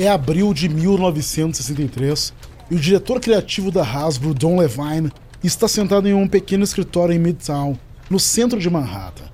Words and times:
É 0.00 0.06
abril 0.06 0.54
de 0.54 0.68
1963 0.68 2.32
e 2.70 2.76
o 2.76 2.78
diretor 2.78 3.18
criativo 3.18 3.72
da 3.72 3.82
Hasbro, 3.82 4.32
Don 4.32 4.56
Levine, 4.56 5.10
está 5.42 5.66
sentado 5.66 6.06
em 6.06 6.14
um 6.14 6.28
pequeno 6.28 6.62
escritório 6.62 7.12
em 7.12 7.18
Midtown, 7.18 7.76
no 8.08 8.20
centro 8.20 8.60
de 8.60 8.70
Manhattan. 8.70 9.24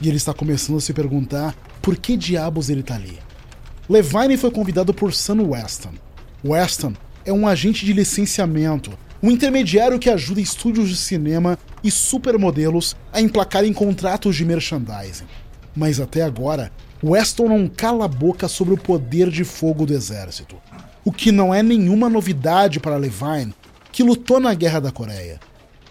E 0.00 0.08
ele 0.08 0.16
está 0.16 0.32
começando 0.32 0.78
a 0.78 0.80
se 0.80 0.94
perguntar 0.94 1.54
por 1.82 1.98
que 1.98 2.16
diabos 2.16 2.70
ele 2.70 2.80
está 2.80 2.94
ali. 2.94 3.18
Levine 3.86 4.38
foi 4.38 4.50
convidado 4.50 4.94
por 4.94 5.12
Sam 5.12 5.42
Weston. 5.42 5.92
Weston 6.42 6.94
é 7.26 7.30
um 7.30 7.46
agente 7.46 7.84
de 7.84 7.92
licenciamento, 7.92 8.92
um 9.22 9.30
intermediário 9.30 9.98
que 9.98 10.08
ajuda 10.08 10.40
estúdios 10.40 10.88
de 10.88 10.96
cinema 10.96 11.58
e 11.82 11.90
supermodelos 11.90 12.96
a 13.12 13.20
emplacarem 13.20 13.74
contratos 13.74 14.34
de 14.36 14.46
merchandising. 14.46 15.26
Mas 15.76 16.00
até 16.00 16.22
agora, 16.22 16.72
Weston 17.06 17.48
não 17.48 17.68
cala 17.68 18.06
a 18.06 18.08
boca 18.08 18.48
sobre 18.48 18.72
o 18.72 18.78
poder 18.78 19.28
de 19.28 19.44
fogo 19.44 19.84
do 19.84 19.92
exército. 19.92 20.56
O 21.04 21.12
que 21.12 21.30
não 21.30 21.54
é 21.54 21.62
nenhuma 21.62 22.08
novidade 22.08 22.80
para 22.80 22.96
Levine, 22.96 23.54
que 23.92 24.02
lutou 24.02 24.40
na 24.40 24.54
Guerra 24.54 24.80
da 24.80 24.90
Coreia. 24.90 25.38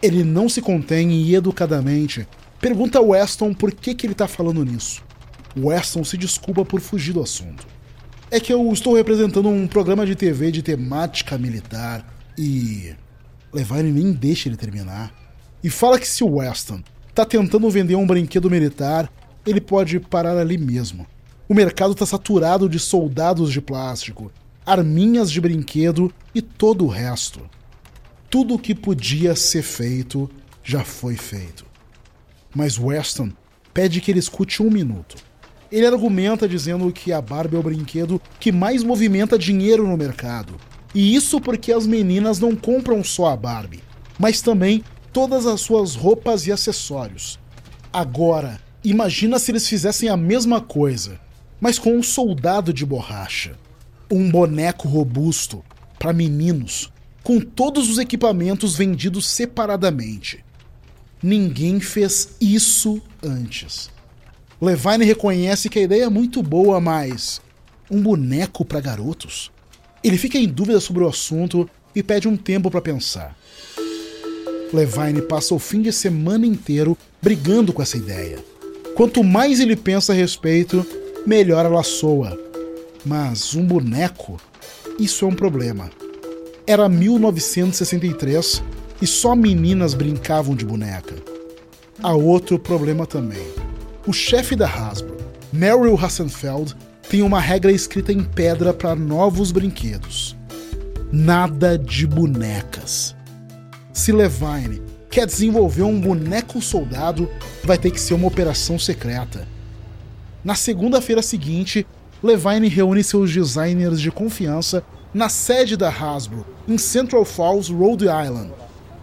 Ele 0.02 0.23
não 0.23 0.49
se 0.49 0.59
contém 0.59 1.12
e 1.12 1.35
educadamente 1.35 2.27
pergunta 2.59 2.98
a 2.98 3.02
Weston 3.02 3.54
por 3.54 3.71
que, 3.71 3.94
que 3.94 4.07
ele 4.07 4.13
está 4.13 4.27
falando 4.27 4.66
nisso. 4.66 5.04
Weston 5.55 6.04
se 6.04 6.18
desculpa 6.18 6.66
por 6.66 6.81
fugir 6.81 7.13
do 7.13 7.21
assunto. 7.21 7.68
É 8.32 8.40
que 8.40 8.52
eu 8.52 8.73
estou 8.73 8.95
representando 8.95 9.49
um 9.49 9.68
programa 9.68 10.07
de 10.07 10.16
TV 10.16 10.52
de 10.52 10.63
temática 10.63 11.38
militar 11.38 12.12
e. 12.35 12.95
Levine 13.54 13.91
nem 13.91 14.12
deixa 14.12 14.49
ele 14.49 14.57
terminar. 14.57 15.13
E 15.63 15.70
fala 15.70 15.99
que 15.99 16.07
se 16.07 16.23
Weston 16.23 16.82
está 17.07 17.23
tentando 17.23 17.70
vender 17.70 17.93
um 17.93 18.07
brinquedo 18.07 18.49
militar, 18.49 19.12
ele 19.46 19.62
pode 19.62 20.00
parar 20.00 20.38
ali 20.38 20.58
mesmo. 20.58 21.05
O 21.48 21.54
mercado 21.54 21.94
está 21.94 22.05
saturado 22.05 22.70
de 22.70 22.80
soldados 22.80 23.52
de 23.52 23.62
plástico, 23.62 24.32
arminhas 24.66 25.30
de 25.30 25.41
brinquedo 25.41 26.12
e 26.34 26.41
todo 26.41 26.85
o 26.85 26.88
resto. 26.88 27.41
Tudo 28.30 28.55
o 28.55 28.60
que 28.60 28.74
podia 28.74 29.35
ser 29.35 29.62
feito 29.62 30.30
já 30.63 30.84
foi 30.84 31.16
feito. 31.16 31.66
Mas 32.55 32.80
Weston 32.80 33.32
pede 33.74 34.00
que 34.00 34.12
ele 34.12 34.20
escute 34.20 34.63
um 34.63 34.70
minuto. 34.70 35.16
Ele 35.72 35.85
argumenta 35.85 36.48
dizendo 36.48 36.91
que 36.91 37.12
a 37.12 37.22
Barbie 37.22 37.55
é 37.55 37.60
o 37.60 37.63
brinquedo 37.63 38.22
que 38.40 38.52
mais 38.52 38.84
movimenta 38.84 39.38
dinheiro 39.38 39.88
no 39.88 39.98
mercado. 39.98 40.55
E 40.96 41.16
isso 41.16 41.41
porque 41.41 41.74
as 41.74 41.88
meninas 41.88 42.40
não 42.40 42.55
compram 42.55 43.04
só 43.04 43.28
a 43.28 43.35
Barbie, 43.35 43.84
mas 44.20 44.41
também 44.41 44.84
todas 45.12 45.46
as 45.46 45.62
suas 45.62 45.96
roupas 45.96 46.46
e 46.46 46.52
acessórios. 46.52 47.40
Agora, 47.91 48.60
imagina 48.84 49.39
se 49.39 49.51
eles 49.51 49.67
fizessem 49.67 50.09
a 50.09 50.17
mesma 50.17 50.59
coisa, 50.59 51.20
mas 51.59 51.79
com 51.79 51.95
um 51.95 52.03
soldado 52.03 52.73
de 52.73 52.85
borracha. 52.85 53.57
Um 54.12 54.29
boneco 54.29 54.87
robusto 54.87 55.63
para 55.98 56.13
meninos, 56.13 56.91
com 57.23 57.39
todos 57.39 57.89
os 57.89 57.98
equipamentos 57.98 58.76
vendidos 58.76 59.27
separadamente. 59.27 60.43
Ninguém 61.21 61.79
fez 61.79 62.35
isso 62.41 63.01
antes. 63.23 63.89
Levine 64.61 65.06
reconhece 65.06 65.69
que 65.69 65.79
a 65.79 65.84
ideia 65.84 66.03
é 66.03 66.09
muito 66.09 66.44
boa, 66.44 66.81
mas 66.81 67.41
um 67.89 68.01
boneco 68.01 68.66
para 68.66 68.81
garotos? 68.81 69.51
Ele 70.03 70.17
fica 70.17 70.38
em 70.38 70.47
dúvida 70.47 70.79
sobre 70.81 71.03
o 71.03 71.07
assunto 71.07 71.69
e 71.95 72.03
pede 72.03 72.28
um 72.28 72.35
tempo 72.35 72.69
para 72.69 72.81
pensar. 72.81 73.38
Levine 74.73 75.22
passa 75.22 75.53
o 75.53 75.59
fim 75.59 75.81
de 75.81 75.94
semana 75.94 76.45
inteiro 76.45 76.97
brigando 77.22 77.72
com 77.72 77.81
essa 77.81 77.95
ideia. 77.95 78.44
Quanto 78.96 79.24
mais 79.24 79.59
ele 79.59 79.75
pensa 79.75 80.13
a 80.13 80.16
respeito, 80.16 80.86
melhor 81.25 81.66
ela 81.66 81.81
soa. 81.81 82.38
Mas 83.03 83.56
um 83.56 83.66
boneco? 83.66 84.40
Isso 85.00 85.25
é 85.25 85.28
um 85.28 85.35
problema. 85.35 85.90
Era 86.67 86.88
1963 86.88 88.63
e 89.01 89.07
só 89.07 89.35
meninas 89.35 89.95
brincavam 89.95 90.56
de 90.56 90.63
boneca. 90.63 91.16
Há 92.01 92.13
outro 92.13 92.59
problema 92.59 93.07
também. 93.07 93.45
O 94.06 94.13
chefe 94.13 94.56
da 94.56 94.67
Hasbro, 94.67 95.17
Merrill 95.51 95.97
Hassenfeld, 95.97 96.75
tem 97.09 97.22
uma 97.22 97.40
regra 97.40 97.72
escrita 97.72 98.13
em 98.13 98.23
pedra 98.23 98.73
para 98.73 98.96
novos 98.96 99.51
brinquedos: 99.51 100.35
nada 101.12 101.78
de 101.78 102.06
bonecas. 102.06 103.16
Se 103.91 104.12
Levine 104.12 104.92
quer 105.13 105.25
desenvolver 105.25 105.84
um 105.84 106.00
boneco 106.00 106.62
soldado, 106.62 107.29
vai 107.63 107.78
ter 107.78 107.91
que 107.91 108.00
ser 108.00 108.13
uma 108.13 108.28
operação 108.28 108.79
secreta. 108.79 109.47
Na 110.44 110.56
segunda-feira 110.56 111.22
seguinte, 111.22 111.85
Levine 112.22 112.68
reúne 112.68 113.03
seus 113.03 113.31
designers 113.31 114.02
de 114.02 114.12
confiança 114.12 114.84
na 115.13 115.29
sede 115.29 115.78
da 115.78 115.90
Hasbro, 115.90 116.46
em 116.68 116.78
Central 116.78 117.23
Falls, 117.25 117.72
Rhode 117.72 118.06
Island. 118.06 118.52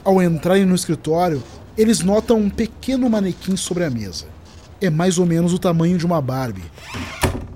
Ao 0.05 0.23
entrarem 0.23 0.65
no 0.65 0.75
escritório, 0.75 1.43
eles 1.79 2.01
notam 2.01 2.39
um 2.39 2.51
pequeno 2.51 3.09
manequim 3.09 3.57
sobre 3.57 3.85
a 3.85 3.91
mesa 3.91 4.27
é 4.81 4.89
mais 4.89 5.19
ou 5.19 5.27
menos 5.27 5.53
o 5.53 5.59
tamanho 5.59 5.99
de 5.99 6.07
uma 6.07 6.21
Barbie. 6.23 6.65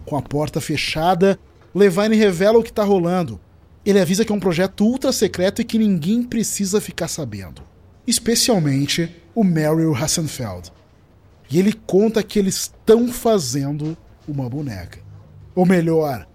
Com 0.04 0.16
a 0.16 0.22
porta 0.22 0.60
fechada, 0.60 1.38
Levine 1.74 2.16
revela 2.16 2.58
o 2.58 2.62
que 2.62 2.70
está 2.70 2.84
rolando. 2.84 3.40
Ele 3.84 4.00
avisa 4.00 4.24
que 4.24 4.32
é 4.32 4.34
um 4.34 4.40
projeto 4.40 4.84
ultra 4.84 5.12
secreto 5.12 5.60
e 5.60 5.64
que 5.64 5.78
ninguém 5.78 6.22
precisa 6.22 6.80
ficar 6.80 7.08
sabendo. 7.08 7.62
Especialmente 8.06 9.14
o 9.34 9.42
Merrill 9.42 9.94
Hassenfeld. 9.94 10.70
E 11.50 11.58
ele 11.58 11.72
conta 11.72 12.22
que 12.22 12.38
eles 12.38 12.54
estão 12.56 13.08
fazendo 13.08 13.96
uma 14.26 14.48
boneca. 14.48 14.98
Ou 15.54 15.64
melhor, 15.64 16.26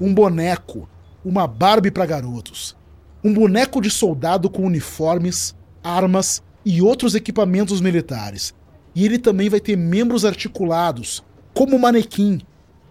um 0.00 0.14
boneco, 0.14 0.88
uma 1.24 1.46
Barbie 1.46 1.90
para 1.90 2.06
garotos. 2.06 2.76
Um 3.22 3.32
boneco 3.32 3.80
de 3.80 3.90
soldado 3.90 4.48
com 4.48 4.64
uniformes, 4.64 5.54
armas 5.82 6.42
e 6.64 6.80
outros 6.80 7.14
equipamentos 7.14 7.80
militares, 7.80 8.54
e 8.94 9.04
ele 9.04 9.18
também 9.18 9.48
vai 9.48 9.60
ter 9.60 9.76
membros 9.76 10.24
articulados, 10.24 11.24
como 11.54 11.78
manequim, 11.78 12.40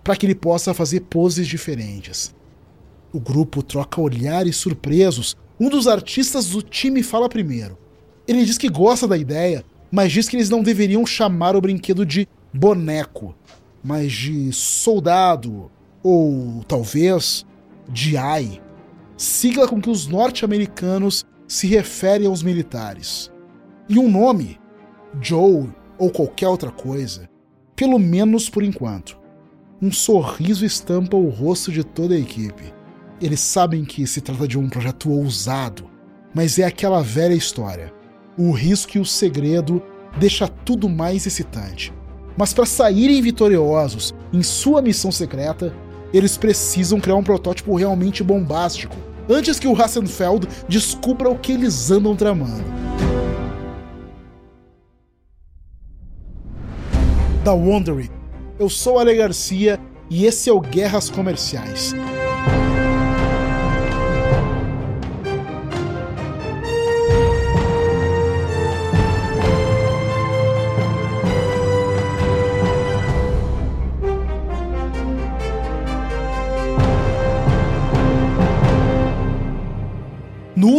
para 0.04 0.16
que 0.16 0.26
ele 0.26 0.36
possa 0.36 0.74
fazer 0.74 1.02
poses 1.02 1.48
diferentes. 1.48 2.34
O 3.14 3.20
grupo 3.20 3.64
troca 3.64 4.02
olhares 4.02 4.58
surpresos. 4.58 5.36
Um 5.60 5.70
dos 5.70 5.88
artistas 5.88 6.50
do 6.50 6.62
time 6.62 7.02
fala 7.04 7.30
primeiro. 7.30 7.78
Ele 8.28 8.44
diz 8.44 8.58
que 8.58 8.70
gosta 8.70 9.08
da 9.08 9.18
ideia, 9.18 9.64
mas 9.92 10.12
diz 10.12 10.28
que 10.28 10.36
eles 10.36 10.50
não 10.50 10.62
deveriam 10.62 11.06
chamar 11.06 11.56
o 11.56 11.62
brinquedo 11.62 12.06
de 12.06 12.28
boneco, 12.54 13.34
mas 13.84 14.12
de 14.12 14.52
soldado, 14.52 15.72
ou 16.04 16.64
talvez 16.68 17.46
de 17.88 18.18
AI, 18.18 18.62
sigla 19.16 19.68
com 19.68 19.80
que 19.80 19.90
os 19.90 20.08
norte-americanos 20.08 21.26
se 21.48 21.68
referem 21.68 22.28
aos 22.28 22.44
militares. 22.44 23.32
E 23.88 23.98
um 23.98 24.12
nome, 24.12 24.60
Joe 25.22 25.70
ou 25.98 26.12
qualquer 26.12 26.50
outra 26.50 26.70
coisa, 26.70 27.30
pelo 27.76 27.98
menos 27.98 28.50
por 28.50 28.62
enquanto. 28.62 29.18
Um 29.82 29.92
sorriso 29.92 30.66
estampa 30.66 31.16
o 31.16 31.30
rosto 31.30 31.72
de 31.72 31.84
toda 31.84 32.16
a 32.16 32.20
equipe. 32.20 32.74
Eles 33.22 33.40
sabem 33.40 33.86
que 33.86 34.06
se 34.06 34.20
trata 34.20 34.48
de 34.48 34.58
um 34.58 34.70
projeto 34.70 35.12
ousado, 35.12 35.90
mas 36.34 36.60
é 36.60 36.66
aquela 36.66 37.02
velha 37.02 37.34
história. 37.34 37.94
O 38.38 38.52
risco 38.52 38.98
e 38.98 39.00
o 39.00 39.06
segredo 39.06 39.82
deixa 40.20 40.48
tudo 40.48 40.88
mais 40.88 41.26
excitante. 41.26 41.94
Mas 42.38 42.54
para 42.54 42.66
saírem 42.66 43.22
vitoriosos 43.22 44.14
em 44.32 44.44
sua 44.44 44.82
missão 44.82 45.12
secreta, 45.12 45.74
eles 46.14 46.38
precisam 46.38 47.00
criar 47.00 47.16
um 47.16 47.24
protótipo 47.24 47.76
realmente 47.76 48.24
bombástico, 48.24 48.96
antes 49.28 49.60
que 49.60 49.68
o 49.68 49.76
Hassenfeld 49.76 50.48
descubra 50.70 51.30
o 51.30 51.38
que 51.38 51.52
eles 51.52 51.90
andam 51.90 52.16
tramando. 52.16 52.64
da 57.48 57.54
Wondery. 57.54 58.12
Eu 58.60 58.68
sou 58.68 59.00
Ale 59.00 59.16
Garcia 59.16 59.80
e 60.10 60.26
esse 60.26 60.50
é 60.50 60.54
o 60.54 60.60
Guerras 60.60 61.10
Comerciais. 61.10 61.94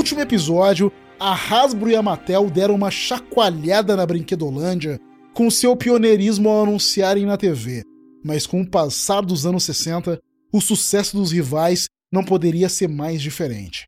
Último 0.08 0.22
episódio, 0.22 0.90
a 1.20 1.34
Hasbro 1.34 1.90
e 1.90 1.94
a 1.94 2.00
Mattel 2.00 2.48
deram 2.48 2.74
uma 2.74 2.90
chacoalhada 2.90 3.94
na 3.94 4.06
Brinquedolândia 4.06 4.98
com 5.34 5.50
seu 5.50 5.76
pioneirismo 5.76 6.48
ao 6.48 6.62
anunciarem 6.62 7.26
na 7.26 7.36
TV, 7.36 7.82
mas 8.24 8.46
com 8.46 8.62
o 8.62 8.66
passar 8.66 9.20
dos 9.20 9.44
anos 9.44 9.64
60, 9.64 10.18
o 10.50 10.62
sucesso 10.62 11.14
dos 11.14 11.30
rivais 11.30 11.88
não 12.10 12.24
poderia 12.24 12.70
ser 12.70 12.88
mais 12.88 13.20
diferente. 13.20 13.84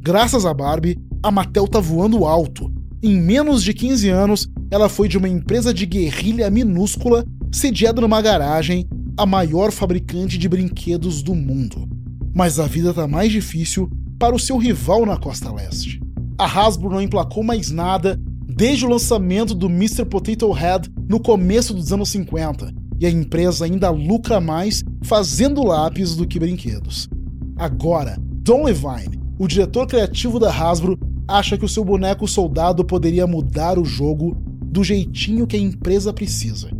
Graças 0.00 0.44
a 0.44 0.52
Barbie, 0.52 0.98
a 1.22 1.30
Mattel 1.30 1.68
tá 1.68 1.78
voando 1.78 2.24
alto. 2.24 2.68
Em 3.00 3.16
menos 3.16 3.62
de 3.62 3.72
15 3.72 4.08
anos, 4.08 4.48
ela 4.68 4.88
foi 4.88 5.06
de 5.06 5.16
uma 5.16 5.28
empresa 5.28 5.72
de 5.72 5.86
guerrilha 5.86 6.50
minúscula, 6.50 7.24
sediada 7.52 8.00
numa 8.00 8.20
garagem, 8.20 8.88
a 9.16 9.24
maior 9.24 9.70
fabricante 9.70 10.38
de 10.38 10.48
brinquedos 10.48 11.22
do 11.22 11.36
mundo. 11.36 11.88
Mas 12.34 12.58
a 12.58 12.66
vida 12.66 12.90
está 12.90 13.06
mais 13.06 13.30
difícil 13.30 13.88
para 14.18 14.34
o 14.34 14.38
seu 14.38 14.56
rival 14.56 15.04
na 15.04 15.16
costa 15.16 15.52
leste. 15.52 16.00
A 16.38 16.44
Hasbro 16.44 16.90
não 16.90 17.00
emplacou 17.00 17.42
mais 17.42 17.70
nada 17.70 18.20
desde 18.46 18.86
o 18.86 18.88
lançamento 18.88 19.54
do 19.54 19.66
Mr. 19.66 20.04
Potato 20.04 20.50
Head 20.50 20.90
no 21.08 21.20
começo 21.20 21.74
dos 21.74 21.92
anos 21.92 22.08
50, 22.10 22.72
e 22.98 23.06
a 23.06 23.10
empresa 23.10 23.64
ainda 23.64 23.90
lucra 23.90 24.40
mais 24.40 24.82
fazendo 25.02 25.62
lápis 25.62 26.16
do 26.16 26.26
que 26.26 26.38
brinquedos. 26.38 27.08
Agora, 27.56 28.16
Don 28.20 28.64
Levine, 28.64 29.20
o 29.38 29.46
diretor 29.46 29.86
criativo 29.86 30.38
da 30.38 30.50
Hasbro, 30.50 30.98
acha 31.28 31.58
que 31.58 31.64
o 31.64 31.68
seu 31.68 31.84
boneco 31.84 32.26
soldado 32.26 32.84
poderia 32.84 33.26
mudar 33.26 33.78
o 33.78 33.84
jogo 33.84 34.36
do 34.62 34.82
jeitinho 34.84 35.46
que 35.46 35.56
a 35.56 35.60
empresa 35.60 36.12
precisa. 36.12 36.70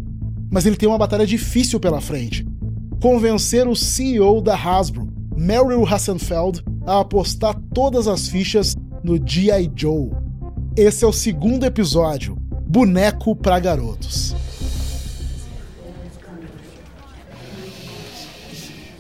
Mas 0.51 0.65
ele 0.65 0.77
tem 0.77 0.89
uma 0.89 0.99
batalha 0.99 1.27
difícil 1.27 1.81
pela 1.81 2.01
frente. 2.01 2.47
Convencer 3.01 3.67
o 3.69 3.77
CEO 3.77 4.41
da 4.41 4.55
Hasbro, 4.55 5.09
Merrill 5.37 5.87
Hassenfeld, 5.87 6.63
a 6.87 7.01
apostar 7.01 7.55
todas 7.75 8.07
as 8.07 8.29
fichas 8.29 8.77
no 9.03 9.17
G.I. 9.17 9.71
Joe. 9.75 10.11
Esse 10.77 11.05
é 11.05 11.07
o 11.07 11.13
segundo 11.13 11.65
episódio, 11.65 12.37
Boneco 12.67 13.35
para 13.35 13.59
Garotos. 13.59 14.35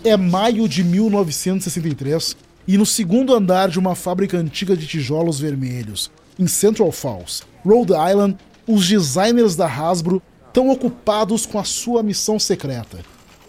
É 0.03 0.17
maio 0.17 0.69
de 0.69 0.83
1963 0.83 2.37
e 2.67 2.77
no 2.77 2.85
segundo 2.85 3.35
andar 3.35 3.69
de 3.69 3.79
uma 3.79 3.95
fábrica 3.95 4.37
antiga 4.37 4.77
de 4.77 4.87
tijolos 4.87 5.39
vermelhos, 5.39 6.11
em 6.39 6.47
Central 6.47 6.91
Falls, 6.91 7.43
Rhode 7.65 7.93
Island, 7.93 8.37
os 8.67 8.89
designers 8.89 9.55
da 9.55 9.67
Hasbro 9.67 10.21
estão 10.49 10.71
ocupados 10.71 11.47
com 11.47 11.59
a 11.59 11.65
sua 11.65 12.03
missão 12.03 12.39
secreta: 12.39 12.99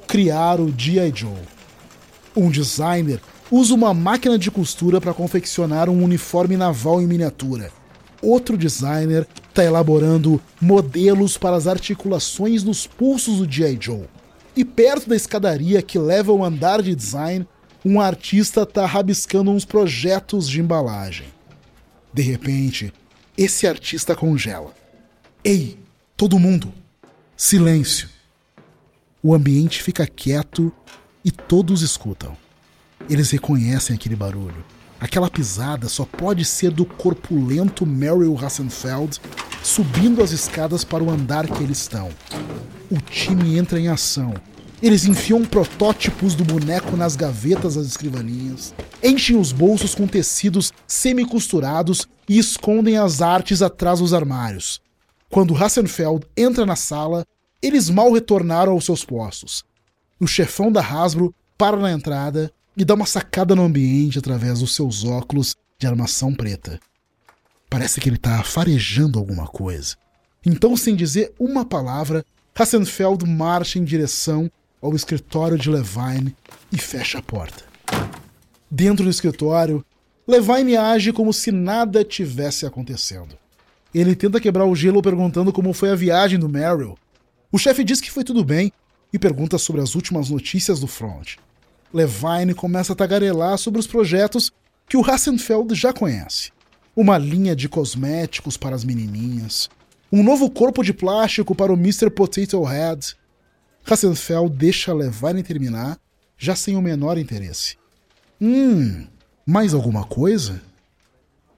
criar 0.07 0.60
o 0.60 0.74
G.I. 0.75 1.12
Joe. 1.16 1.31
Um 2.36 2.51
designer 2.51 3.19
usa 3.52 3.74
uma 3.74 3.94
máquina 3.94 4.38
de 4.38 4.52
costura 4.52 5.00
para 5.00 5.14
confeccionar 5.14 5.90
um 5.90 6.04
uniforme 6.04 6.58
naval 6.58 7.02
em 7.02 7.08
miniatura. 7.08 7.72
Outro 8.22 8.58
designer 8.58 9.28
está 9.50 9.64
elaborando 9.64 10.42
modelos 10.60 11.38
para 11.38 11.56
as 11.56 11.68
articulações 11.68 12.64
nos 12.64 12.88
pulsos 12.88 13.38
do 13.38 13.52
G.I. 13.52 13.78
Joe. 13.80 14.06
E 14.56 14.66
perto 14.66 15.10
da 15.10 15.16
escadaria 15.16 15.82
que 15.82 16.00
leva 16.00 16.32
ao 16.32 16.44
andar 16.44 16.82
de 16.82 16.96
design, 16.96 17.48
um 17.86 18.02
artista 18.02 18.64
está 18.64 18.86
rabiscando 18.86 19.52
uns 19.52 19.64
projetos 19.64 20.50
de 20.50 20.60
embalagem. 20.60 21.28
De 22.12 22.24
repente, 22.24 22.92
esse 23.38 23.68
artista 23.68 24.16
congela. 24.16 24.74
Ei, 25.44 25.78
todo 26.16 26.40
mundo! 26.40 26.74
Silêncio! 27.36 28.10
O 29.22 29.36
ambiente 29.36 29.84
fica 29.84 30.08
quieto 30.08 30.72
e 31.24 31.30
todos 31.30 31.84
escutam. 31.84 32.36
Eles 33.09 33.31
reconhecem 33.31 33.95
aquele 33.95 34.15
barulho. 34.15 34.65
Aquela 35.00 35.30
pisada 35.30 35.88
só 35.88 36.06
pode 36.06 36.44
ser 36.44 36.71
do 36.71 36.86
corpulento 36.86 37.86
Merrill 37.86 38.38
Hassenfeld 38.38 39.19
subindo 39.63 40.24
as 40.24 40.31
escadas 40.31 40.83
para 40.83 41.04
o 41.04 41.09
andar 41.09 41.48
que 41.48 41.63
eles 41.63 41.80
estão. 41.80 42.09
O 42.89 43.00
time 43.01 43.57
entra 43.57 43.80
em 43.80 43.88
ação 43.88 44.33
eles 44.81 45.06
enfiam 45.06 45.44
protótipos 45.44 46.36
do 46.36 46.44
boneco 46.44 46.95
nas 46.95 47.15
gavetas 47.15 47.74
das 47.74 47.88
escrivaninhas, 47.88 48.75
enchem 49.04 49.36
os 49.36 49.51
bolsos 49.51 49.95
com 49.95 50.06
tecidos 50.06 50.71
semi-costurados 50.86 52.07
e 52.30 52.38
escondem 52.38 52.95
as 52.95 53.19
artes 53.19 53.63
atrás 53.63 54.00
dos 54.00 54.13
armários. 54.13 54.80
Quando 55.31 55.56
Hassenfeld 55.56 56.27
entra 56.38 56.63
na 56.63 56.75
sala, 56.75 57.25
eles 57.59 57.89
mal 57.89 58.12
retornaram 58.12 58.74
aos 58.74 58.86
seus 58.86 59.04
postos. 59.04 59.65
O 60.19 60.27
chefão 60.27 60.71
da 60.71 60.81
Hasbro 60.81 61.33
para 61.57 61.77
na 61.77 61.92
entrada 61.92 62.51
e 62.78 62.86
dá 62.86 62.94
uma 62.94 63.08
sacada 63.08 63.56
no 63.56 63.64
ambiente 63.64 64.20
através 64.20 64.60
dos 64.60 64.76
seus 64.76 65.04
óculos 65.04 65.56
de 65.80 65.88
armação 65.88 66.34
preta. 66.34 66.80
Parece 67.68 68.00
que 68.00 68.08
ele 68.08 68.18
está 68.18 68.44
farejando 68.44 69.18
alguma 69.18 69.48
coisa. 69.48 69.96
Então, 70.46 70.78
sem 70.78 70.96
dizer 70.96 71.34
uma 71.40 71.66
palavra, 71.66 72.24
Hassenfeld 72.56 73.26
marcha 73.28 73.80
em 73.80 73.84
direção 73.84 74.50
ao 74.80 74.96
escritório 74.96 75.58
de 75.58 75.70
Levine 75.70 76.36
e 76.72 76.78
fecha 76.78 77.18
a 77.18 77.22
porta. 77.22 77.64
Dentro 78.70 79.04
do 79.04 79.10
escritório, 79.10 79.84
Levine 80.28 80.78
age 80.78 81.12
como 81.12 81.34
se 81.34 81.52
nada 81.52 82.04
tivesse 82.04 82.66
acontecendo. 82.66 83.36
Ele 83.94 84.16
tenta 84.16 84.40
quebrar 84.40 84.66
o 84.66 84.76
gelo 84.76 85.02
perguntando 85.02 85.52
como 85.52 85.74
foi 85.74 85.90
a 85.90 85.96
viagem 85.96 86.38
do 86.38 86.48
Merrill. 86.48 86.98
O 87.52 87.58
chefe 87.58 87.84
diz 87.84 88.00
que 88.00 88.12
foi 88.12 88.24
tudo 88.24 88.44
bem 88.44 88.72
e 89.12 89.18
pergunta 89.18 89.58
sobre 89.58 89.82
as 89.82 89.96
últimas 89.96 90.30
notícias 90.30 90.80
do 90.80 90.88
front. 90.88 91.38
Levine 91.94 92.54
começa 92.54 92.94
a 92.94 92.95
tagarelar 92.95 93.57
sobre 93.57 93.80
os 93.80 93.88
projetos 93.88 94.51
que 94.88 94.98
o 94.98 95.04
Hassenfeld 95.04 95.74
já 95.75 95.94
conhece. 95.94 96.51
Uma 96.95 97.18
linha 97.18 97.56
de 97.56 97.69
cosméticos 97.69 98.57
para 98.57 98.75
as 98.75 98.84
menininhas, 98.84 99.69
um 100.12 100.24
novo 100.24 100.50
corpo 100.50 100.84
de 100.84 100.94
plástico 100.94 101.54
para 101.54 101.72
o 101.72 101.75
Mr. 101.75 102.10
Potato 102.10 102.63
Head, 102.63 103.16
Hassenfeld 103.86 104.56
deixa 104.56 104.94
Levine 104.94 105.44
terminar, 105.44 106.00
já 106.38 106.56
sem 106.56 106.75
o 106.75 106.81
menor 106.81 107.18
interesse. 107.18 107.78
Hum, 108.42 109.07
mais 109.45 109.74
alguma 109.74 110.04
coisa? 110.04 110.62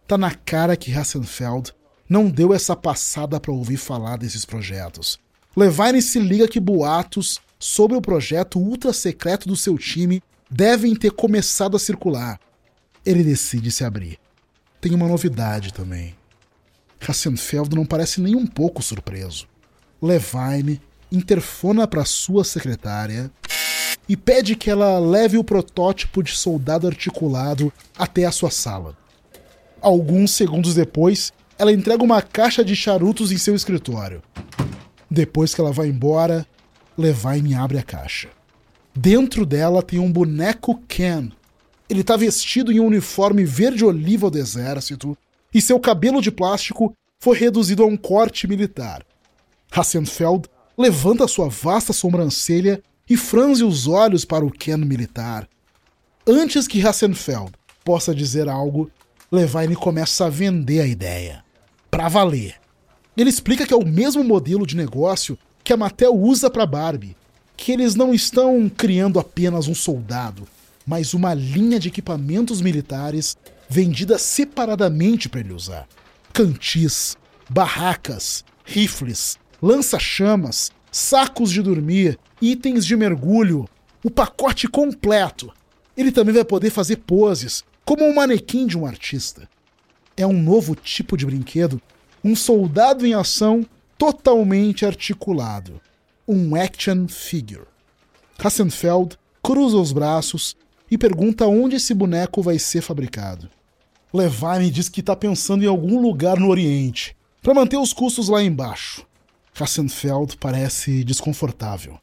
Tá 0.08 0.18
na 0.18 0.34
cara 0.34 0.76
que 0.78 0.92
Hassenfeld 0.94 1.74
não 2.08 2.30
deu 2.30 2.54
essa 2.54 2.76
passada 2.76 3.40
para 3.40 3.52
ouvir 3.52 3.78
falar 3.78 4.18
desses 4.18 4.46
projetos. 4.46 5.20
Levine 5.56 6.02
se 6.02 6.20
liga 6.20 6.48
que 6.48 6.60
boatos 6.60 7.40
sobre 7.60 7.98
o 7.98 8.02
projeto 8.02 8.58
ultra 8.58 8.94
secreto 8.94 9.48
do 9.48 9.56
seu 9.56 9.78
time 9.78 10.24
devem 10.50 10.96
ter 10.96 11.12
começado 11.12 11.76
a 11.76 11.80
circular. 11.80 12.40
Ele 13.06 13.24
decide 13.24 13.70
se 13.72 13.84
abrir. 13.84 14.18
Tem 14.80 14.96
uma 14.96 15.08
novidade 15.08 15.74
também. 15.74 16.16
Hassenfeld 17.06 17.76
não 17.76 17.86
parece 17.86 18.22
nem 18.22 18.36
um 18.36 18.48
pouco 18.48 18.82
surpreso. 18.82 19.48
Levine 20.02 20.82
interfona 21.12 21.88
para 21.88 22.06
sua 22.06 22.44
secretária 22.44 23.32
e 24.08 24.16
pede 24.16 24.56
que 24.56 24.70
ela 24.70 24.98
leve 25.00 25.38
o 25.38 25.44
protótipo 25.44 26.24
de 26.24 26.32
soldado 26.32 26.88
articulado 26.88 27.72
até 27.98 28.26
a 28.26 28.32
sua 28.32 28.50
sala. 28.50 28.98
Alguns 29.82 30.32
segundos 30.32 30.76
depois, 30.76 31.32
ela 31.58 31.72
entrega 31.72 32.04
uma 32.04 32.22
caixa 32.22 32.64
de 32.64 32.76
charutos 32.76 33.32
em 33.32 33.38
seu 33.38 33.56
escritório. 33.56 34.22
Depois 35.10 35.54
que 35.54 35.62
ela 35.62 35.72
vai 35.72 35.88
embora, 35.88 36.46
Levine 37.00 37.56
abre 37.56 37.78
a 37.78 37.82
caixa. 37.82 38.28
Dentro 38.94 39.46
dela 39.46 39.82
tem 39.82 40.00
um 40.00 40.12
boneco 40.12 40.84
Ken. 40.86 41.32
Ele 41.90 42.02
está 42.02 42.18
vestido 42.18 42.74
em 42.74 42.80
um 42.82 42.88
uniforme 42.88 43.46
verde-oliva 43.46 44.30
do 44.30 44.38
exército 44.38 45.18
e 45.54 45.62
seu 45.62 45.80
cabelo 45.80 46.22
de 46.22 46.30
plástico 46.30 46.94
foi 47.18 47.38
reduzido 47.38 47.84
a 47.84 47.86
um 47.86 47.96
corte 47.96 48.48
militar. 48.48 49.06
Hassenfeld 49.72 50.50
levanta 50.78 51.26
sua 51.26 51.48
vasta 51.48 51.94
sobrancelha 51.94 52.84
e 53.10 53.16
franze 53.16 53.64
os 53.64 53.88
olhos 53.88 54.26
para 54.26 54.46
o 54.46 54.52
Ken 54.52 54.78
militar. 54.78 55.48
Antes 56.28 56.68
que 56.68 56.86
Hassenfeld 56.86 57.54
possa 57.86 58.14
dizer 58.14 58.50
algo, 58.50 58.92
Levine 59.32 59.76
começa 59.76 60.26
a 60.26 60.30
vender 60.30 60.82
a 60.82 60.86
ideia. 60.86 61.46
Para 61.90 62.10
valer. 62.10 62.56
Ele 63.16 63.30
explica 63.30 63.66
que 63.66 63.74
é 63.74 63.78
o 63.78 63.88
mesmo 63.88 64.22
modelo 64.22 64.68
de 64.68 64.76
negócio 64.76 65.38
que 65.70 65.74
a 65.74 65.78
Mattel 65.78 66.16
usa 66.16 66.50
para 66.50 66.66
Barbie, 66.66 67.16
que 67.56 67.72
eles 67.72 67.94
não 67.94 68.12
estão 68.12 68.68
criando 68.76 69.20
apenas 69.20 69.68
um 69.68 69.76
soldado, 69.76 70.48
mas 70.84 71.14
uma 71.14 71.32
linha 71.36 71.80
de 71.80 71.90
equipamentos 71.90 72.60
militares 72.60 73.38
vendida 73.70 74.18
separadamente 74.18 75.30
para 75.30 75.42
ele 75.42 75.54
usar. 75.54 75.88
Cantis, 76.34 77.16
barracas, 77.48 78.44
rifles, 78.66 79.38
lança-chamas, 79.62 80.72
sacos 80.92 81.52
de 81.52 81.62
dormir, 81.62 82.18
itens 82.42 82.84
de 82.84 82.96
mergulho, 82.98 83.70
o 84.04 84.10
pacote 84.10 84.68
completo. 84.68 85.54
Ele 85.96 86.12
também 86.12 86.34
vai 86.34 86.44
poder 86.44 86.72
fazer 86.72 86.96
poses, 86.96 87.64
como 87.86 88.04
um 88.06 88.16
manequim 88.16 88.66
de 88.66 88.76
um 88.76 88.88
artista. 88.88 89.48
É 90.18 90.26
um 90.26 90.42
novo 90.42 90.74
tipo 90.74 91.16
de 91.16 91.28
brinquedo, 91.28 91.80
um 92.24 92.36
soldado 92.36 93.06
em 93.06 93.14
ação 93.14 93.64
totalmente 94.00 94.86
articulado. 94.86 95.82
Um 96.26 96.56
action 96.56 97.06
figure. 97.10 97.66
Hassenfeld 98.42 99.18
cruza 99.44 99.76
os 99.76 99.92
braços 99.92 100.56
e 100.90 100.98
pergunta 100.98 101.46
onde 101.46 101.76
esse 101.76 101.94
boneco 101.94 102.42
vai 102.42 102.58
ser 102.58 102.82
fabricado. 102.82 103.50
Levine 104.14 104.72
diz 104.72 104.88
que 104.88 105.02
está 105.02 105.18
pensando 105.18 105.66
em 105.66 105.68
algum 105.68 106.02
lugar 106.02 106.40
no 106.40 106.48
Oriente, 106.48 107.16
para 107.44 107.54
manter 107.54 107.78
os 107.78 107.92
custos 107.92 108.30
lá 108.30 108.42
embaixo. 108.42 109.06
Hassenfeld 109.60 110.38
parece 110.38 111.04
desconfortável. 111.04 112.00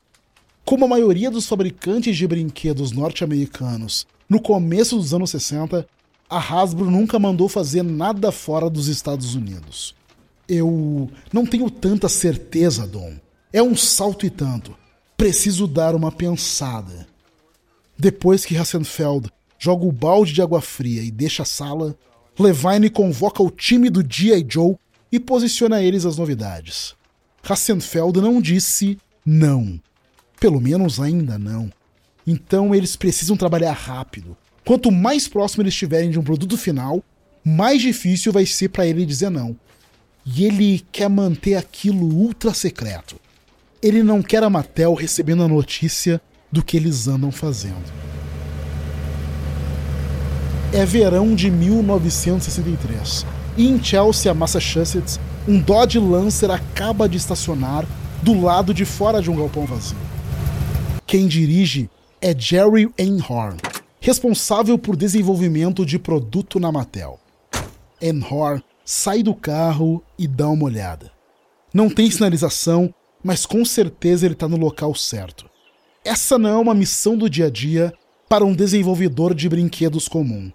Como 0.66 0.84
a 0.84 0.88
maioria 0.88 1.30
dos 1.30 1.46
fabricantes 1.46 2.16
de 2.16 2.26
brinquedos 2.26 2.92
norte-americanos 2.92 4.06
no 4.28 4.40
começo 4.40 4.96
dos 4.96 5.14
anos 5.14 5.30
60, 5.30 5.86
a 6.28 6.38
Hasbro 6.38 6.90
nunca 6.90 7.18
mandou 7.18 7.48
fazer 7.48 7.82
nada 7.82 8.30
fora 8.30 8.68
dos 8.68 8.86
Estados 8.86 9.34
Unidos. 9.34 9.94
Eu 10.48 11.10
não 11.32 11.44
tenho 11.44 11.70
tanta 11.70 12.08
certeza, 12.08 12.86
Dom. 12.86 13.14
É 13.52 13.62
um 13.62 13.76
salto 13.76 14.26
e 14.26 14.30
tanto. 14.30 14.76
Preciso 15.16 15.66
dar 15.66 15.94
uma 15.94 16.12
pensada. 16.12 17.06
Depois 17.98 18.44
que 18.44 18.56
Hassenfeld 18.56 19.30
joga 19.58 19.84
o 19.84 19.92
balde 19.92 20.32
de 20.32 20.42
água 20.42 20.60
fria 20.60 21.02
e 21.02 21.10
deixa 21.10 21.42
a 21.42 21.46
sala, 21.46 21.96
Levine 22.38 22.90
convoca 22.90 23.42
o 23.42 23.50
time 23.50 23.88
do 23.88 24.04
G.I. 24.06 24.46
Joe 24.48 24.76
e 25.10 25.18
posiciona 25.18 25.82
eles 25.82 26.04
às 26.04 26.18
novidades. 26.18 26.94
Hassenfeld 27.42 28.20
não 28.20 28.40
disse 28.40 28.98
não. 29.24 29.80
Pelo 30.38 30.60
menos 30.60 31.00
ainda 31.00 31.38
não. 31.38 31.72
Então 32.26 32.74
eles 32.74 32.96
precisam 32.96 33.36
trabalhar 33.36 33.72
rápido. 33.72 34.36
Quanto 34.64 34.90
mais 34.90 35.26
próximo 35.28 35.62
eles 35.62 35.72
estiverem 35.72 36.10
de 36.10 36.18
um 36.18 36.24
produto 36.24 36.58
final, 36.58 37.02
mais 37.44 37.80
difícil 37.80 38.32
vai 38.32 38.44
ser 38.44 38.68
para 38.68 38.86
ele 38.86 39.06
dizer 39.06 39.30
não. 39.30 39.56
E 40.26 40.44
ele 40.44 40.84
quer 40.90 41.08
manter 41.08 41.54
aquilo 41.54 42.06
ultra 42.06 42.52
secreto. 42.52 43.16
Ele 43.80 44.02
não 44.02 44.22
quer 44.22 44.42
a 44.42 44.50
Mattel 44.50 44.94
recebendo 44.94 45.42
a 45.42 45.48
notícia 45.48 46.20
do 46.50 46.64
que 46.64 46.76
eles 46.76 47.06
andam 47.06 47.30
fazendo. 47.30 47.92
É 50.72 50.84
verão 50.84 51.34
de 51.34 51.50
1963 51.50 53.24
e 53.56 53.66
em 53.66 53.82
Chelsea, 53.82 54.32
Massachusetts, 54.34 55.18
um 55.48 55.58
Dodge 55.58 55.98
Lancer 55.98 56.50
acaba 56.50 57.08
de 57.08 57.16
estacionar 57.16 57.86
do 58.22 58.38
lado 58.38 58.74
de 58.74 58.84
fora 58.84 59.22
de 59.22 59.30
um 59.30 59.36
galpão 59.36 59.64
vazio. 59.64 59.96
Quem 61.06 61.26
dirige 61.26 61.88
é 62.20 62.38
Jerry 62.38 62.90
Einhorn, 62.98 63.56
responsável 64.00 64.78
por 64.78 64.94
desenvolvimento 64.94 65.86
de 65.86 65.98
produto 65.98 66.60
na 66.60 66.70
Mattel. 66.70 67.18
Einhorn 68.02 68.62
sai 68.86 69.20
do 69.20 69.34
carro 69.34 70.00
e 70.16 70.28
dá 70.28 70.48
uma 70.48 70.64
olhada. 70.64 71.10
Não 71.74 71.90
tem 71.90 72.08
sinalização, 72.08 72.94
mas 73.22 73.44
com 73.44 73.64
certeza 73.64 74.24
ele 74.24 74.34
está 74.34 74.46
no 74.46 74.56
local 74.56 74.94
certo. 74.94 75.50
Essa 76.04 76.38
não 76.38 76.50
é 76.50 76.56
uma 76.56 76.74
missão 76.74 77.18
do 77.18 77.28
dia 77.28 77.46
a 77.46 77.50
dia 77.50 77.92
para 78.28 78.44
um 78.44 78.54
desenvolvedor 78.54 79.34
de 79.34 79.48
brinquedos 79.48 80.06
comum. 80.06 80.52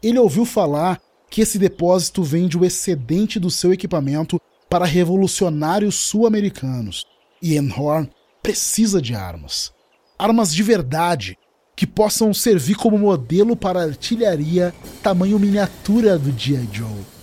Ele 0.00 0.20
ouviu 0.20 0.44
falar 0.44 1.00
que 1.28 1.40
esse 1.40 1.58
depósito 1.58 2.22
vende 2.22 2.56
o 2.56 2.64
excedente 2.64 3.40
do 3.40 3.50
seu 3.50 3.72
equipamento 3.72 4.40
para 4.70 4.84
revolucionários 4.84 5.96
sul-americanos. 5.96 7.04
E 7.42 7.56
Enhorn 7.56 8.08
precisa 8.40 9.02
de 9.02 9.16
armas. 9.16 9.72
Armas 10.16 10.54
de 10.54 10.62
verdade, 10.62 11.36
que 11.74 11.88
possam 11.88 12.32
servir 12.32 12.76
como 12.76 12.96
modelo 12.96 13.56
para 13.56 13.82
artilharia 13.82 14.72
tamanho 15.02 15.40
miniatura 15.40 16.16
do 16.16 16.30
G.I. 16.30 16.68
Joe. 16.72 17.13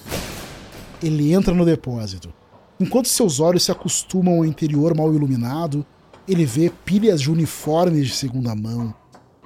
Ele 1.01 1.33
entra 1.33 1.53
no 1.53 1.65
depósito. 1.65 2.33
Enquanto 2.79 3.07
seus 3.07 3.39
olhos 3.39 3.63
se 3.63 3.71
acostumam 3.71 4.35
ao 4.35 4.45
interior 4.45 4.95
mal 4.95 5.13
iluminado, 5.13 5.85
ele 6.27 6.45
vê 6.45 6.71
pilhas 6.83 7.21
de 7.21 7.31
uniformes 7.31 8.07
de 8.07 8.13
segunda 8.13 8.55
mão, 8.55 8.93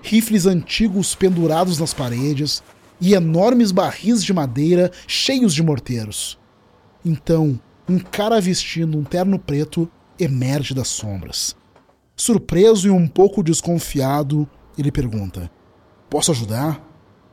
rifles 0.02 0.46
antigos 0.46 1.16
pendurados 1.16 1.80
nas 1.80 1.94
paredes, 1.94 2.62
e 3.00 3.14
enormes 3.14 3.72
barris 3.72 4.24
de 4.24 4.34
madeira 4.34 4.92
cheios 5.08 5.54
de 5.54 5.62
morteiros. 5.62 6.38
Então, 7.04 7.60
um 7.88 8.00
cara 8.00 8.40
vestindo 8.40 8.98
um 8.98 9.04
terno 9.04 9.38
preto 9.38 9.90
emerge 10.20 10.74
das 10.74 10.88
sombras. 10.88 11.56
Surpreso 12.16 12.88
e 12.88 12.92
um 12.92 13.08
pouco 13.08 13.44
desconfiado, 13.44 14.50
ele 14.78 14.92
pergunta: 14.92 15.52
Posso 16.10 16.32
ajudar? 16.32 16.82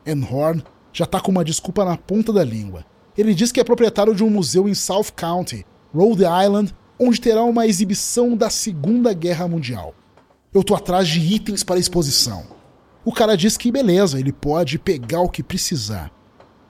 Enhorn 0.04 0.62
já 0.92 1.06
tá 1.06 1.20
com 1.20 1.30
uma 1.30 1.44
desculpa 1.44 1.84
na 1.84 1.96
ponta 1.96 2.32
da 2.32 2.42
língua. 2.42 2.84
Ele 3.16 3.35
diz 3.35 3.52
que 3.52 3.61
é 3.61 3.64
proprietário 3.64 4.14
de 4.14 4.25
um 4.25 4.31
museu 4.31 4.69
em 4.69 4.75
South 4.75 5.12
County, 5.14 5.66
Rhode 5.95 6.23
Island, 6.23 6.75
onde 6.99 7.21
terá 7.21 7.42
uma 7.42 7.66
exibição 7.66 8.37
da 8.37 8.49
Segunda 8.49 9.12
Guerra 9.12 9.47
Mundial. 9.47 9.95
Eu 10.52 10.62
tô 10.62 10.75
atrás 10.75 11.09
de 11.09 11.21
itens 11.21 11.62
para 11.62 11.78
exposição. 11.78 12.45
O 13.04 13.12
cara 13.12 13.37
diz 13.37 13.57
que 13.57 13.73
beleza, 13.73 14.19
ele 14.19 14.33
pode 14.33 14.78
pegar 14.78 15.21
o 15.21 15.28
que 15.28 15.42
precisar. 15.42 16.11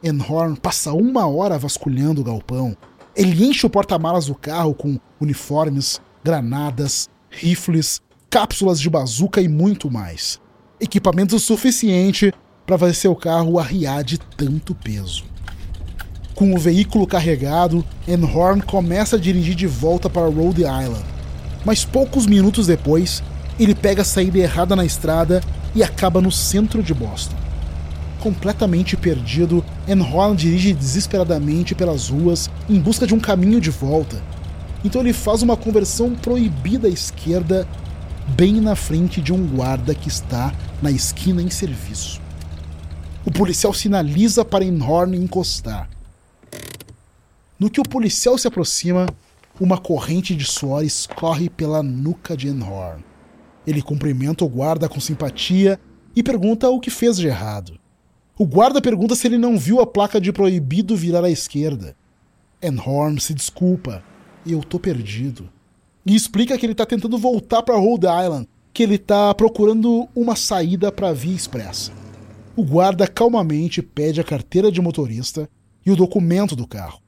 Enhorn 0.03 0.57
passa 0.57 0.93
uma 0.93 1.27
hora 1.27 1.59
vasculhando 1.59 2.21
o 2.21 2.25
galpão. 2.25 2.77
Ele 3.15 3.45
enche 3.45 3.67
o 3.67 3.71
porta-malas 3.71 4.27
do 4.27 4.35
carro 4.35 4.75
com 4.75 4.99
uniformes, 5.21 6.01
granadas, 6.25 7.09
rifles, 7.31 8.01
cápsulas 8.31 8.81
de 8.81 8.89
bazuca 8.91 9.41
e 9.41 9.49
muito 9.49 9.91
mais. 9.91 10.41
Equipamento 10.81 11.39
suficiente 11.39 12.33
para 12.67 12.79
fazer 12.79 12.95
seu 12.95 13.15
carro 13.15 13.59
arriar 13.59 14.03
de 14.03 14.19
tanto 14.19 14.75
peso. 14.75 15.32
Com 16.43 16.57
o 16.57 16.59
veículo 16.59 17.07
carregado, 17.07 17.85
Enhorn 18.07 18.63
começa 18.63 19.15
a 19.15 19.19
dirigir 19.19 19.55
de 19.55 19.69
volta 19.69 20.11
para 20.11 20.29
Rhode 20.29 20.63
Island. 20.63 21.05
Mas 21.65 21.85
poucos 21.85 22.27
minutos 22.27 22.67
depois, 22.67 23.23
ele 23.61 23.77
pega 23.77 24.03
a 24.03 24.05
saída 24.05 24.39
errada 24.39 24.75
na 24.75 24.85
estrada 24.85 25.41
e 25.73 25.85
acaba 25.85 26.21
no 26.21 26.33
centro 26.33 26.83
de 26.83 26.93
Boston. 26.93 27.37
Completamente 28.19 28.97
perdido, 28.97 29.65
Enhorn 29.87 30.35
dirige 30.35 30.73
desesperadamente 30.73 31.77
pelas 31.77 32.09
ruas 32.09 32.51
em 32.69 32.81
busca 32.81 33.07
de 33.07 33.15
um 33.15 33.21
caminho 33.21 33.61
de 33.61 33.71
volta. 33.71 34.21
Então 34.85 35.01
ele 35.01 35.13
faz 35.13 35.43
uma 35.43 35.57
conversão 35.57 36.11
proibida 36.11 36.89
à 36.89 36.91
esquerda, 36.91 37.69
bem 38.27 38.61
na 38.61 38.75
frente 38.75 39.21
de 39.21 39.33
um 39.33 39.47
guarda 39.47 39.95
que 39.95 40.09
está 40.09 40.53
na 40.83 40.91
esquina 40.91 41.41
em 41.41 41.51
serviço. 41.51 42.21
O 43.25 43.31
policial 43.31 43.73
sinaliza 43.73 44.45
para 44.45 44.65
Enhorn 44.65 45.17
encostar. 45.17 45.89
No 47.63 47.71
que 47.71 47.81
o 47.81 47.85
policial 47.85 48.37
se 48.37 48.49
aproxima, 48.49 49.07
uma 49.61 49.79
corrente 49.79 50.35
de 50.35 50.45
suor 50.45 50.83
escorre 50.83 51.49
pela 51.49 51.81
nuca 51.81 52.37
de 52.37 52.49
Enhorn. 52.49 53.05
Ele 53.65 53.81
cumprimenta 53.81 54.45
o 54.45 54.49
guarda 54.49 54.89
com 54.89 54.99
simpatia 54.99 55.79
e 56.17 56.25
pergunta 56.25 56.69
o 56.69 56.81
que 56.81 56.91
fez 56.91 57.17
de 57.17 57.29
errado. 57.29 57.79
O 58.37 58.45
guarda 58.45 58.83
pergunta 58.83 59.15
se 59.15 59.29
ele 59.29 59.39
não 59.39 59.57
viu 59.57 59.81
a 59.81 59.87
placa 59.87 60.21
de 60.21 60.33
proibido 60.33 60.97
virar 60.97 61.23
à 61.23 61.31
esquerda. 61.31 61.95
Enhorn 62.61 63.21
se 63.21 63.33
desculpa. 63.33 64.03
Eu 64.45 64.65
tô 64.65 64.81
perdido. 64.81 65.49
E 66.05 66.17
explica 66.17 66.59
que 66.59 66.67
ele 66.67 66.75
tá 66.75 66.85
tentando 66.85 67.17
voltar 67.17 67.63
para 67.63 67.79
Rhode 67.79 68.09
Island, 68.09 68.49
que 68.75 68.83
ele 68.83 68.99
tá 68.99 69.33
procurando 69.35 70.09
uma 70.17 70.35
saída 70.35 70.91
para 70.91 71.13
via 71.13 71.37
expressa. 71.37 71.93
O 72.57 72.65
guarda 72.65 73.07
calmamente 73.07 73.81
pede 73.81 74.21
a 74.21 74.25
carteira 74.25 74.73
de 74.73 74.81
motorista 74.81 75.49
e 75.87 75.93
o 75.93 75.97
documento 75.97 76.57
do 76.57 76.67
carro. 76.67 77.02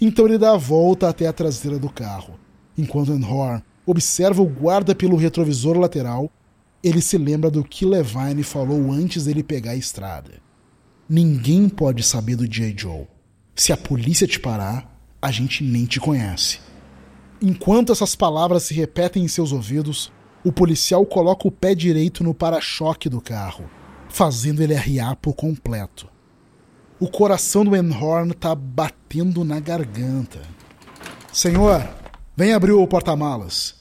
Então 0.00 0.26
ele 0.26 0.38
dá 0.38 0.52
a 0.52 0.56
volta 0.56 1.08
até 1.08 1.26
a 1.26 1.32
traseira 1.32 1.78
do 1.78 1.90
carro, 1.90 2.38
enquanto 2.76 3.12
Enhorn 3.12 3.62
observa 3.84 4.42
o 4.42 4.46
guarda 4.46 4.94
pelo 4.94 5.16
retrovisor 5.16 5.76
lateral, 5.78 6.30
ele 6.82 7.00
se 7.00 7.18
lembra 7.18 7.50
do 7.50 7.64
que 7.64 7.84
Levine 7.84 8.42
falou 8.42 8.92
antes 8.92 9.24
dele 9.24 9.42
pegar 9.42 9.72
a 9.72 9.76
estrada. 9.76 10.34
Ninguém 11.08 11.68
pode 11.68 12.02
saber 12.02 12.36
do 12.36 12.46
J. 12.46 12.74
Joe. 12.76 13.06
Se 13.56 13.72
a 13.72 13.76
polícia 13.76 14.26
te 14.26 14.38
parar, 14.38 14.94
a 15.20 15.30
gente 15.32 15.64
nem 15.64 15.86
te 15.86 15.98
conhece. 15.98 16.60
Enquanto 17.40 17.92
essas 17.92 18.14
palavras 18.14 18.64
se 18.64 18.74
repetem 18.74 19.24
em 19.24 19.28
seus 19.28 19.52
ouvidos, 19.52 20.12
o 20.44 20.52
policial 20.52 21.04
coloca 21.04 21.48
o 21.48 21.50
pé 21.50 21.74
direito 21.74 22.22
no 22.22 22.34
para-choque 22.34 23.08
do 23.08 23.20
carro, 23.20 23.64
fazendo 24.08 24.62
ele 24.62 24.76
arriar 24.76 25.16
por 25.16 25.34
completo. 25.34 26.08
O 27.00 27.06
coração 27.06 27.64
do 27.64 27.76
Enhorn 27.76 28.34
tá 28.34 28.56
batendo 28.56 29.44
na 29.44 29.60
garganta. 29.60 30.40
Senhor, 31.32 31.88
vem 32.36 32.52
abrir 32.52 32.72
o 32.72 32.84
porta-malas. 32.88 33.76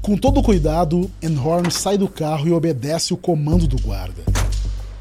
Com 0.00 0.16
todo 0.16 0.42
cuidado, 0.42 1.10
Enhorn 1.22 1.70
sai 1.70 1.98
do 1.98 2.08
carro 2.08 2.48
e 2.48 2.52
obedece 2.52 3.12
o 3.12 3.18
comando 3.18 3.68
do 3.68 3.78
guarda. 3.82 4.22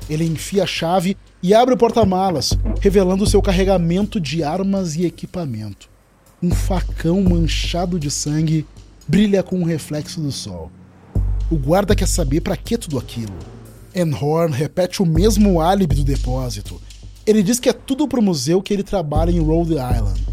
Ele 0.09 0.25
enfia 0.25 0.63
a 0.63 0.67
chave 0.67 1.15
e 1.41 1.53
abre 1.53 1.73
o 1.73 1.77
porta-malas, 1.77 2.51
revelando 2.81 3.25
seu 3.25 3.41
carregamento 3.41 4.19
de 4.19 4.43
armas 4.43 4.97
e 4.97 5.05
equipamento. 5.05 5.87
Um 6.43 6.51
facão 6.51 7.21
manchado 7.21 7.97
de 7.97 8.11
sangue 8.11 8.65
brilha 9.07 9.41
com 9.41 9.61
o 9.61 9.65
reflexo 9.65 10.19
do 10.19 10.33
sol. 10.33 10.69
O 11.49 11.55
guarda 11.55 11.95
quer 11.95 12.09
saber 12.09 12.41
para 12.41 12.57
que 12.57 12.77
tudo 12.77 12.99
aquilo. 12.99 13.37
Enhorn 13.95 14.53
repete 14.53 15.01
o 15.01 15.05
mesmo 15.05 15.61
álibi 15.61 15.95
do 15.95 16.03
depósito. 16.03 16.81
Ele 17.27 17.43
diz 17.43 17.59
que 17.59 17.67
é 17.67 17.73
tudo 17.73 18.07
pro 18.07 18.21
museu 18.21 18.61
que 18.61 18.73
ele 18.73 18.83
trabalha 18.83 19.31
em 19.31 19.41
Rhode 19.41 19.73
Island. 19.73 20.25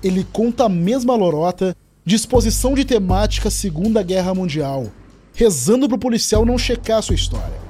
Ele 0.00 0.24
conta 0.32 0.66
a 0.66 0.68
mesma 0.68 1.16
lorota 1.16 1.76
disposição 2.04 2.72
de 2.72 2.84
temática 2.84 3.50
Segunda 3.50 4.00
Guerra 4.00 4.32
Mundial, 4.32 4.86
rezando 5.34 5.88
para 5.88 5.96
o 5.96 5.98
policial 5.98 6.46
não 6.46 6.56
checar 6.56 7.02
sua 7.02 7.16
história. 7.16 7.66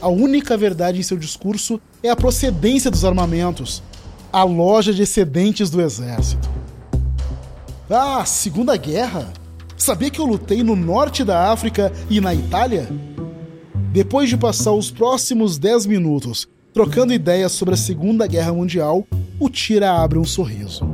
A 0.00 0.08
única 0.08 0.56
verdade 0.56 1.00
em 1.00 1.02
seu 1.02 1.16
discurso 1.16 1.80
é 2.04 2.08
a 2.08 2.14
procedência 2.14 2.88
dos 2.88 3.04
armamentos, 3.04 3.82
a 4.32 4.44
loja 4.44 4.94
de 4.94 5.02
excedentes 5.02 5.68
do 5.68 5.80
exército. 5.80 6.48
Ah, 7.90 8.24
Segunda 8.24 8.76
Guerra? 8.76 9.32
Sabia 9.76 10.08
que 10.08 10.20
eu 10.20 10.24
lutei 10.24 10.62
no 10.62 10.76
norte 10.76 11.24
da 11.24 11.50
África 11.50 11.92
e 12.08 12.20
na 12.20 12.32
Itália? 12.32 12.88
Depois 13.92 14.28
de 14.28 14.36
passar 14.36 14.70
os 14.70 14.88
próximos 14.88 15.58
10 15.58 15.86
minutos 15.86 16.46
trocando 16.72 17.12
ideias 17.12 17.52
sobre 17.52 17.74
a 17.74 17.76
Segunda 17.76 18.26
Guerra 18.26 18.52
Mundial, 18.52 19.06
o 19.38 19.48
Tira 19.48 19.92
abre 19.92 20.18
um 20.18 20.24
sorriso. 20.24 20.84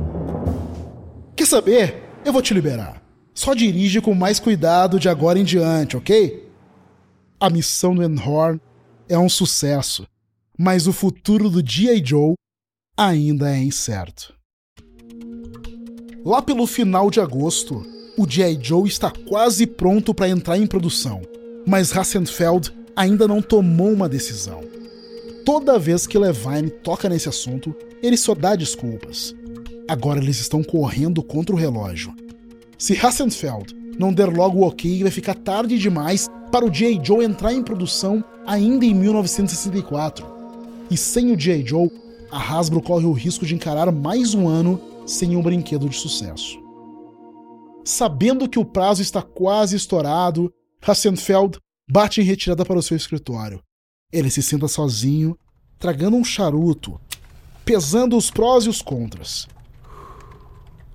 Quer 1.35 1.45
saber? 1.45 2.03
Eu 2.25 2.33
vou 2.33 2.41
te 2.41 2.53
liberar. 2.53 3.01
Só 3.33 3.53
dirige 3.53 4.01
com 4.01 4.15
mais 4.15 4.39
cuidado 4.39 4.99
de 4.99 5.07
agora 5.07 5.37
em 5.37 5.43
diante, 5.43 5.95
ok? 5.95 6.49
A 7.39 7.49
missão 7.49 7.93
do 7.93 8.03
Enhorn 8.03 8.59
é 9.07 9.17
um 9.17 9.29
sucesso, 9.29 10.07
mas 10.57 10.87
o 10.87 10.93
futuro 10.93 11.49
do 11.49 11.63
G.I. 11.63 12.03
Joe 12.03 12.33
ainda 12.97 13.55
é 13.55 13.59
incerto. 13.59 14.33
Lá 16.25 16.41
pelo 16.41 16.65
final 16.65 17.11
de 17.11 17.21
agosto, 17.21 17.85
o 18.17 18.27
G.I. 18.27 18.57
Joe 18.59 18.87
está 18.87 19.11
quase 19.11 19.67
pronto 19.67 20.15
para 20.15 20.27
entrar 20.27 20.57
em 20.57 20.65
produção, 20.65 21.21
mas 21.65 21.95
Hassenfeld 21.95 22.73
ainda 22.95 23.27
não 23.27 23.41
tomou 23.41 23.91
uma 23.93 24.09
decisão. 24.09 24.63
Toda 25.47 25.79
vez 25.79 26.05
que 26.05 26.19
Levine 26.19 26.69
toca 26.69 27.07
nesse 27.07 27.29
assunto, 27.29 27.73
ele 28.03 28.17
só 28.17 28.35
dá 28.35 28.53
desculpas. 28.53 29.33
Agora 29.87 30.19
eles 30.19 30.41
estão 30.41 30.61
correndo 30.61 31.23
contra 31.23 31.55
o 31.55 31.57
relógio. 31.57 32.13
Se 32.77 32.97
Hassenfeld 32.97 33.73
não 33.97 34.11
der 34.11 34.25
logo 34.25 34.59
o 34.59 34.67
ok, 34.67 35.03
vai 35.03 35.09
ficar 35.09 35.35
tarde 35.35 35.79
demais 35.79 36.27
para 36.51 36.65
o 36.65 36.73
G.I. 36.73 36.99
Joe 37.01 37.23
entrar 37.23 37.53
em 37.53 37.63
produção 37.63 38.21
ainda 38.45 38.83
em 38.83 38.93
1964. 38.93 40.25
E 40.91 40.97
sem 40.97 41.31
o 41.31 41.39
G.I. 41.39 41.65
Joe, 41.65 41.89
a 42.29 42.37
Hasbro 42.37 42.81
corre 42.81 43.05
o 43.05 43.13
risco 43.13 43.45
de 43.45 43.55
encarar 43.55 43.89
mais 43.89 44.33
um 44.33 44.49
ano 44.49 44.81
sem 45.05 45.33
um 45.37 45.41
brinquedo 45.41 45.87
de 45.87 45.95
sucesso. 45.95 46.59
Sabendo 47.85 48.49
que 48.49 48.59
o 48.59 48.65
prazo 48.65 49.01
está 49.01 49.21
quase 49.21 49.77
estourado, 49.77 50.53
Hassenfeld 50.85 51.57
bate 51.89 52.19
em 52.19 52.25
retirada 52.25 52.65
para 52.65 52.77
o 52.77 52.83
seu 52.83 52.97
escritório. 52.97 53.61
Ele 54.11 54.29
se 54.29 54.41
senta 54.41 54.67
sozinho, 54.67 55.37
tragando 55.77 56.15
um 56.15 56.23
charuto, 56.23 56.99
pesando 57.65 58.15
os 58.15 58.31
prós 58.31 58.65
e 58.65 58.69
os 58.69 58.81
contras. 58.81 59.47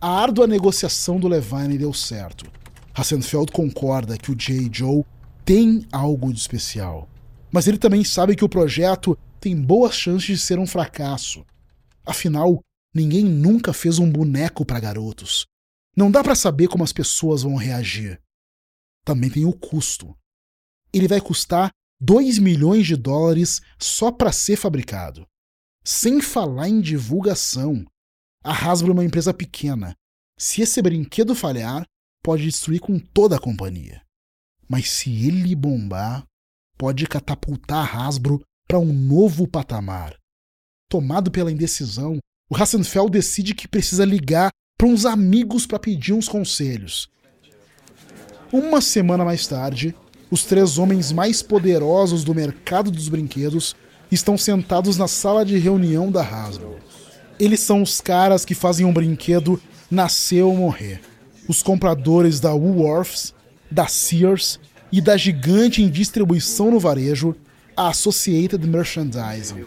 A 0.00 0.08
árdua 0.08 0.46
negociação 0.46 1.20
do 1.20 1.28
Levine 1.28 1.76
deu 1.76 1.92
certo. 1.92 2.50
Hassenfeld 2.94 3.52
concorda 3.52 4.16
que 4.16 4.32
o 4.32 4.34
J. 4.34 4.68
Joe 4.72 5.04
tem 5.44 5.86
algo 5.92 6.32
de 6.32 6.40
especial. 6.40 7.08
Mas 7.50 7.66
ele 7.66 7.78
também 7.78 8.02
sabe 8.02 8.34
que 8.34 8.44
o 8.44 8.48
projeto 8.48 9.16
tem 9.38 9.60
boas 9.60 9.94
chances 9.94 10.26
de 10.26 10.38
ser 10.38 10.58
um 10.58 10.66
fracasso. 10.66 11.44
Afinal, 12.04 12.60
ninguém 12.94 13.24
nunca 13.24 13.72
fez 13.72 13.98
um 13.98 14.10
boneco 14.10 14.64
para 14.64 14.80
garotos. 14.80 15.46
Não 15.94 16.10
dá 16.10 16.24
para 16.24 16.34
saber 16.34 16.68
como 16.68 16.82
as 16.82 16.92
pessoas 16.92 17.42
vão 17.42 17.56
reagir. 17.56 18.18
Também 19.04 19.28
tem 19.28 19.44
o 19.44 19.52
custo. 19.52 20.16
Ele 20.92 21.06
vai 21.06 21.20
custar 21.20 21.70
2 22.04 22.40
milhões 22.40 22.84
de 22.84 22.96
dólares 22.96 23.62
só 23.78 24.10
para 24.10 24.32
ser 24.32 24.56
fabricado. 24.56 25.24
Sem 25.84 26.20
falar 26.20 26.68
em 26.68 26.80
divulgação. 26.80 27.84
A 28.42 28.52
Hasbro 28.52 28.90
é 28.90 28.92
uma 28.94 29.04
empresa 29.04 29.32
pequena. 29.32 29.94
Se 30.36 30.62
esse 30.62 30.82
brinquedo 30.82 31.32
falhar, 31.32 31.84
pode 32.20 32.42
destruir 32.42 32.80
com 32.80 32.98
toda 32.98 33.36
a 33.36 33.40
companhia. 33.40 34.02
Mas 34.68 34.90
se 34.90 35.28
ele 35.28 35.54
bombar, 35.54 36.26
pode 36.76 37.06
catapultar 37.06 37.86
a 37.96 38.06
Hasbro 38.06 38.42
para 38.66 38.80
um 38.80 38.92
novo 38.92 39.46
patamar. 39.46 40.16
Tomado 40.90 41.30
pela 41.30 41.52
indecisão, 41.52 42.18
o 42.50 42.56
Hassenfeld 42.56 43.12
decide 43.12 43.54
que 43.54 43.68
precisa 43.68 44.04
ligar 44.04 44.50
para 44.76 44.88
uns 44.88 45.06
amigos 45.06 45.68
para 45.68 45.78
pedir 45.78 46.14
uns 46.14 46.28
conselhos. 46.28 47.08
Uma 48.52 48.80
semana 48.80 49.24
mais 49.24 49.46
tarde, 49.46 49.94
os 50.32 50.44
três 50.44 50.78
homens 50.78 51.12
mais 51.12 51.42
poderosos 51.42 52.24
do 52.24 52.34
mercado 52.34 52.90
dos 52.90 53.06
brinquedos 53.06 53.76
estão 54.10 54.38
sentados 54.38 54.96
na 54.96 55.06
sala 55.06 55.44
de 55.44 55.58
reunião 55.58 56.10
da 56.10 56.22
Hasbro. 56.22 56.78
Eles 57.38 57.60
são 57.60 57.82
os 57.82 58.00
caras 58.00 58.42
que 58.42 58.54
fazem 58.54 58.86
um 58.86 58.94
brinquedo 58.94 59.60
nascer 59.90 60.40
ou 60.40 60.56
morrer. 60.56 61.02
Os 61.46 61.62
compradores 61.62 62.40
da 62.40 62.50
Woolworths, 62.54 63.34
da 63.70 63.86
Sears 63.86 64.58
e 64.90 65.02
da 65.02 65.18
gigante 65.18 65.82
em 65.82 65.90
distribuição 65.90 66.70
no 66.70 66.80
varejo, 66.80 67.36
a 67.76 67.88
Associated 67.88 68.66
Merchandising. 68.66 69.66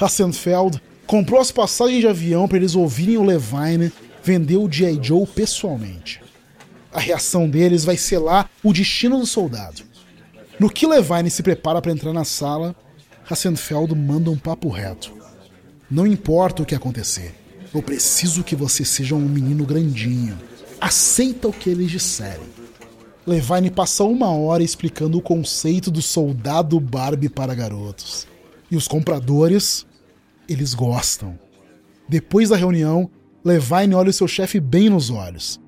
Hassenfeld 0.00 0.80
comprou 1.04 1.40
as 1.40 1.50
passagens 1.50 2.00
de 2.00 2.06
avião 2.06 2.46
para 2.46 2.58
eles 2.58 2.76
ouvirem 2.76 3.16
o 3.16 3.24
Levine 3.24 3.90
vender 4.22 4.56
o 4.56 4.70
G.I. 4.70 5.00
Joe 5.02 5.26
pessoalmente. 5.26 6.19
A 6.92 6.98
reação 6.98 7.48
deles 7.48 7.84
vai 7.84 7.96
selar 7.96 8.50
o 8.62 8.72
destino 8.72 9.18
do 9.18 9.26
soldado. 9.26 9.82
No 10.58 10.68
que 10.68 10.86
Levine 10.86 11.30
se 11.30 11.42
prepara 11.42 11.80
para 11.80 11.92
entrar 11.92 12.12
na 12.12 12.24
sala, 12.24 12.74
Hassenfeld 13.28 13.94
manda 13.94 14.30
um 14.30 14.36
papo 14.36 14.68
reto. 14.68 15.12
Não 15.90 16.06
importa 16.06 16.62
o 16.62 16.66
que 16.66 16.74
acontecer, 16.74 17.34
eu 17.72 17.82
preciso 17.82 18.42
que 18.42 18.56
você 18.56 18.84
seja 18.84 19.14
um 19.14 19.20
menino 19.20 19.64
grandinho. 19.64 20.36
Aceita 20.80 21.48
o 21.48 21.52
que 21.52 21.70
eles 21.70 21.90
disserem. 21.90 22.46
Levine 23.26 23.70
passa 23.70 24.02
uma 24.02 24.30
hora 24.30 24.62
explicando 24.62 25.18
o 25.18 25.22
conceito 25.22 25.90
do 25.90 26.02
soldado 26.02 26.80
Barbie 26.80 27.28
para 27.28 27.54
garotos. 27.54 28.26
E 28.70 28.76
os 28.76 28.88
compradores, 28.88 29.86
eles 30.48 30.74
gostam. 30.74 31.38
Depois 32.08 32.48
da 32.48 32.56
reunião, 32.56 33.08
Levine 33.44 33.94
olha 33.94 34.10
o 34.10 34.12
seu 34.12 34.26
chefe 34.26 34.58
bem 34.58 34.88
nos 34.88 35.10
olhos. 35.10 35.60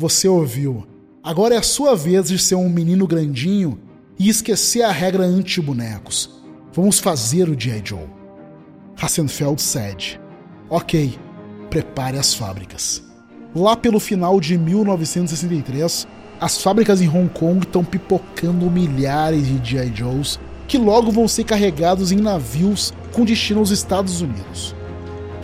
Você 0.00 0.26
ouviu. 0.26 0.86
Agora 1.22 1.54
é 1.54 1.58
a 1.58 1.62
sua 1.62 1.94
vez 1.94 2.28
de 2.28 2.38
ser 2.38 2.54
um 2.54 2.70
menino 2.70 3.06
grandinho 3.06 3.78
e 4.18 4.30
esquecer 4.30 4.80
a 4.80 4.90
regra 4.90 5.24
anti-bonecos. 5.24 6.40
Vamos 6.72 6.98
fazer 6.98 7.50
o 7.50 7.60
G.I. 7.60 7.82
Joe. 7.84 8.08
Hassenfeld 8.98 9.60
cede. 9.60 10.18
Ok, 10.70 11.18
prepare 11.68 12.16
as 12.16 12.32
fábricas. 12.32 13.02
Lá 13.54 13.76
pelo 13.76 14.00
final 14.00 14.40
de 14.40 14.56
1963, 14.56 16.08
as 16.40 16.62
fábricas 16.62 17.02
em 17.02 17.08
Hong 17.08 17.28
Kong 17.38 17.58
estão 17.58 17.84
pipocando 17.84 18.70
milhares 18.70 19.46
de 19.46 19.70
G.I. 19.72 19.94
Joes 19.94 20.40
que 20.66 20.78
logo 20.78 21.12
vão 21.12 21.28
ser 21.28 21.44
carregados 21.44 22.10
em 22.10 22.16
navios 22.16 22.94
com 23.12 23.22
destino 23.22 23.60
aos 23.60 23.68
Estados 23.68 24.22
Unidos. 24.22 24.74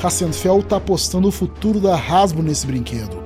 Hassenfeld 0.03 0.61
está 0.61 0.79
apostando 0.79 1.29
o 1.29 1.33
futuro 1.33 1.79
da 1.79 1.95
Hasbro 1.95 2.43
nesse 2.43 2.67
brinquedo 2.67 3.26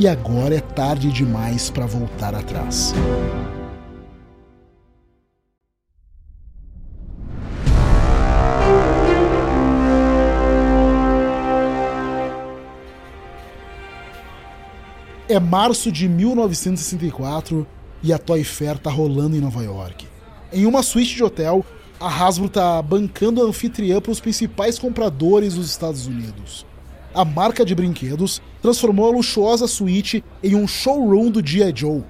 e 0.00 0.08
agora 0.08 0.54
é 0.54 0.60
tarde 0.60 1.12
demais 1.12 1.68
para 1.68 1.84
voltar 1.84 2.34
atrás. 2.34 2.94
É 15.28 15.38
março 15.38 15.92
de 15.92 16.08
1964 16.08 17.66
e 18.02 18.10
a 18.10 18.16
Toy 18.16 18.42
Fair 18.42 18.78
tá 18.78 18.90
rolando 18.90 19.36
em 19.36 19.40
Nova 19.40 19.62
York. 19.62 20.08
Em 20.50 20.64
uma 20.64 20.82
suíte 20.82 21.14
de 21.14 21.22
hotel, 21.22 21.62
a 22.00 22.08
Hasbro 22.08 22.48
tá 22.48 22.80
bancando 22.80 23.42
a 23.42 23.44
anfitriã 23.44 24.00
para 24.00 24.12
os 24.12 24.18
principais 24.18 24.78
compradores 24.78 25.56
dos 25.56 25.68
Estados 25.68 26.06
Unidos 26.06 26.64
a 27.14 27.24
marca 27.24 27.64
de 27.64 27.74
brinquedos 27.74 28.40
transformou 28.62 29.08
a 29.08 29.12
luxuosa 29.12 29.66
suíte 29.66 30.24
em 30.42 30.54
um 30.54 30.66
showroom 30.66 31.30
do 31.30 31.44
G.I. 31.44 31.72
Joe. 31.74 32.02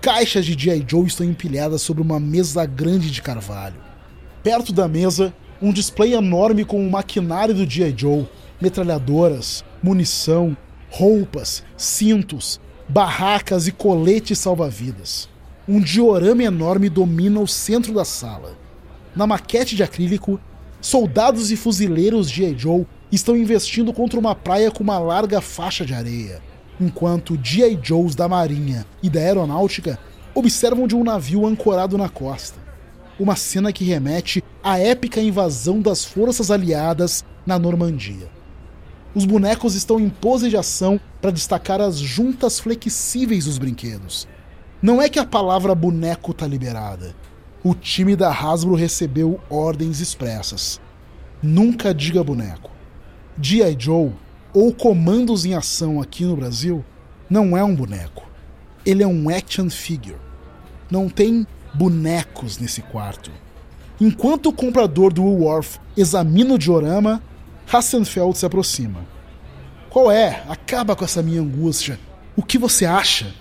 Caixas 0.00 0.44
de 0.44 0.52
G.I. 0.52 0.84
Joe 0.86 1.06
estão 1.06 1.26
empilhadas 1.26 1.80
sobre 1.80 2.02
uma 2.02 2.20
mesa 2.20 2.66
grande 2.66 3.10
de 3.10 3.22
carvalho. 3.22 3.80
Perto 4.42 4.72
da 4.72 4.86
mesa, 4.86 5.34
um 5.62 5.72
display 5.72 6.14
enorme 6.14 6.64
com 6.64 6.86
o 6.86 6.90
maquinário 6.90 7.54
do 7.54 7.68
G.I. 7.68 7.94
Joe, 7.96 8.28
metralhadoras, 8.60 9.64
munição, 9.82 10.56
roupas, 10.90 11.64
cintos, 11.76 12.60
barracas 12.86 13.66
e 13.66 13.72
coletes 13.72 14.38
salva-vidas. 14.38 15.28
Um 15.66 15.80
diorama 15.80 16.42
enorme 16.42 16.90
domina 16.90 17.40
o 17.40 17.48
centro 17.48 17.94
da 17.94 18.04
sala. 18.04 18.58
Na 19.16 19.26
maquete 19.26 19.74
de 19.74 19.82
acrílico, 19.82 20.38
soldados 20.82 21.50
e 21.50 21.56
fuzileiros 21.56 22.28
G.I. 22.28 22.58
Joe 22.58 22.86
estão 23.14 23.36
investindo 23.36 23.92
contra 23.92 24.18
uma 24.18 24.34
praia 24.34 24.70
com 24.70 24.82
uma 24.82 24.98
larga 24.98 25.40
faixa 25.40 25.84
de 25.84 25.94
areia, 25.94 26.40
enquanto 26.80 27.38
G.I. 27.42 27.78
Joes 27.82 28.14
da 28.14 28.28
Marinha 28.28 28.86
e 29.02 29.08
da 29.08 29.20
Aeronáutica 29.20 29.98
observam 30.34 30.86
de 30.86 30.96
um 30.96 31.04
navio 31.04 31.46
ancorado 31.46 31.96
na 31.96 32.08
costa. 32.08 32.58
Uma 33.18 33.36
cena 33.36 33.72
que 33.72 33.84
remete 33.84 34.42
à 34.62 34.78
épica 34.78 35.20
invasão 35.20 35.80
das 35.80 36.04
forças 36.04 36.50
aliadas 36.50 37.24
na 37.46 37.58
Normandia. 37.58 38.28
Os 39.14 39.24
bonecos 39.24 39.76
estão 39.76 40.00
em 40.00 40.08
pose 40.08 40.50
de 40.50 40.56
ação 40.56 40.98
para 41.22 41.30
destacar 41.30 41.80
as 41.80 41.98
juntas 41.98 42.58
flexíveis 42.58 43.44
dos 43.44 43.58
brinquedos. 43.58 44.26
Não 44.82 45.00
é 45.00 45.08
que 45.08 45.20
a 45.20 45.24
palavra 45.24 45.72
boneco 45.72 46.32
está 46.32 46.48
liberada. 46.48 47.14
O 47.62 47.74
time 47.74 48.16
da 48.16 48.32
Hasbro 48.32 48.74
recebeu 48.74 49.40
ordens 49.48 50.00
expressas. 50.00 50.80
Nunca 51.40 51.94
diga 51.94 52.24
boneco. 52.24 52.73
G.I. 53.40 53.76
Joe, 53.78 54.12
ou 54.52 54.72
Comandos 54.72 55.44
em 55.44 55.54
Ação 55.54 56.00
aqui 56.00 56.24
no 56.24 56.36
Brasil, 56.36 56.84
não 57.28 57.56
é 57.56 57.64
um 57.64 57.74
boneco. 57.74 58.28
Ele 58.86 59.02
é 59.02 59.06
um 59.06 59.28
action 59.28 59.68
figure. 59.68 60.16
Não 60.90 61.08
tem 61.08 61.46
bonecos 61.74 62.58
nesse 62.58 62.82
quarto. 62.82 63.30
Enquanto 64.00 64.48
o 64.48 64.52
comprador 64.52 65.12
do 65.12 65.22
Woolworth 65.22 65.80
examina 65.96 66.54
o 66.54 66.58
diorama, 66.58 67.22
Hassenfeld 67.72 68.36
se 68.36 68.46
aproxima. 68.46 69.00
Qual 69.88 70.10
é? 70.10 70.44
Acaba 70.48 70.94
com 70.94 71.04
essa 71.04 71.22
minha 71.22 71.40
angústia. 71.40 71.98
O 72.36 72.42
que 72.42 72.58
você 72.58 72.84
acha? 72.84 73.32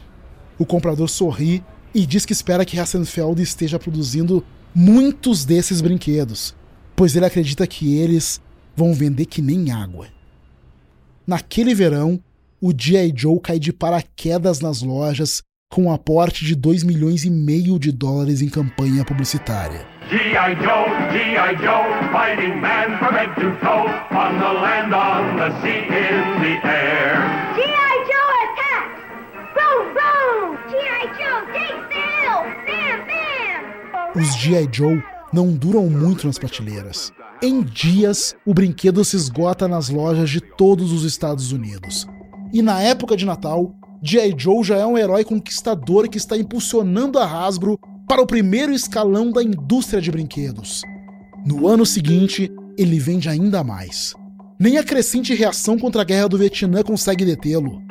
O 0.57 0.65
comprador 0.65 1.09
sorri 1.09 1.63
e 1.93 2.05
diz 2.05 2.25
que 2.25 2.33
espera 2.33 2.65
que 2.65 2.79
Hassenfeld 2.79 3.41
esteja 3.41 3.77
produzindo 3.77 4.43
muitos 4.73 5.45
desses 5.45 5.81
brinquedos. 5.81 6.55
pois 6.95 7.15
ele 7.15 7.25
acredita 7.25 7.65
que 7.65 7.97
eles 7.97 8.39
vão 8.75 8.93
vender 8.93 9.25
que 9.25 9.41
nem 9.41 9.71
água. 9.71 10.07
Naquele 11.25 11.73
verão, 11.73 12.19
o 12.61 12.71
G.I. 12.77 13.13
Joe 13.15 13.39
cai 13.39 13.59
de 13.59 13.71
paraquedas 13.71 14.59
nas 14.59 14.81
lojas 14.81 15.41
com 15.73 15.85
um 15.85 15.91
aporte 15.91 16.45
de 16.45 16.55
2 16.55 16.83
milhões 16.83 17.23
e 17.25 17.29
meio 17.29 17.79
de 17.79 17.91
dólares 17.91 18.41
em 18.41 18.49
campanha 18.49 19.03
publicitária. 19.03 19.87
G.I. 20.09 20.55
Joe, 20.61 20.87
G.I. 21.11 21.55
Joe, 21.57 21.87
fighting 22.11 22.61
man 22.61 22.97
from 22.99 23.15
head 23.15 23.33
to 23.35 23.49
toe, 23.59 23.89
on 24.11 24.37
the 24.37 24.53
land, 24.53 24.93
on 24.93 25.37
the 25.37 25.49
sea, 25.61 25.81
in 25.87 26.41
the 26.43 26.67
air. 26.67 27.17
G.I. 27.55 27.95
Joe 28.05 28.29
attack! 28.45 28.87
Boom, 29.55 29.93
boom! 29.95 30.57
G.I. 30.69 31.05
Joe, 31.17 31.41
take 31.53 31.83
Bam, 32.67 32.97
bam! 33.07 34.21
Os 34.21 34.35
G.I. 34.35 34.69
Joe 34.71 35.03
não 35.33 35.51
duram 35.51 35.89
muito 35.89 36.27
nas 36.27 36.37
prateleiras. 36.37 37.11
Em 37.41 37.61
dias, 37.61 38.35
o 38.45 38.53
brinquedo 38.53 39.03
se 39.03 39.15
esgota 39.15 39.67
nas 39.67 39.89
lojas 39.89 40.29
de 40.29 40.39
todos 40.39 40.91
os 40.91 41.03
Estados 41.03 41.51
Unidos. 41.51 42.07
E 42.53 42.61
na 42.61 42.81
época 42.81 43.17
de 43.17 43.25
Natal, 43.25 43.75
G.I. 44.01 44.35
Joe 44.37 44.63
já 44.63 44.77
é 44.77 44.85
um 44.85 44.97
herói 44.97 45.23
conquistador 45.23 46.07
que 46.07 46.17
está 46.17 46.37
impulsionando 46.37 47.17
a 47.19 47.25
Hasbro 47.25 47.79
para 48.07 48.21
o 48.21 48.27
primeiro 48.27 48.73
escalão 48.73 49.31
da 49.31 49.41
indústria 49.41 50.01
de 50.01 50.11
brinquedos. 50.11 50.83
No 51.45 51.67
ano 51.67 51.85
seguinte, 51.85 52.51
ele 52.77 52.99
vende 52.99 53.27
ainda 53.27 53.63
mais. 53.63 54.13
Nem 54.59 54.77
a 54.77 54.83
crescente 54.83 55.33
reação 55.33 55.77
contra 55.77 56.01
a 56.01 56.05
guerra 56.05 56.29
do 56.29 56.37
Vietnã 56.37 56.83
consegue 56.83 57.25
detê-lo. 57.25 57.81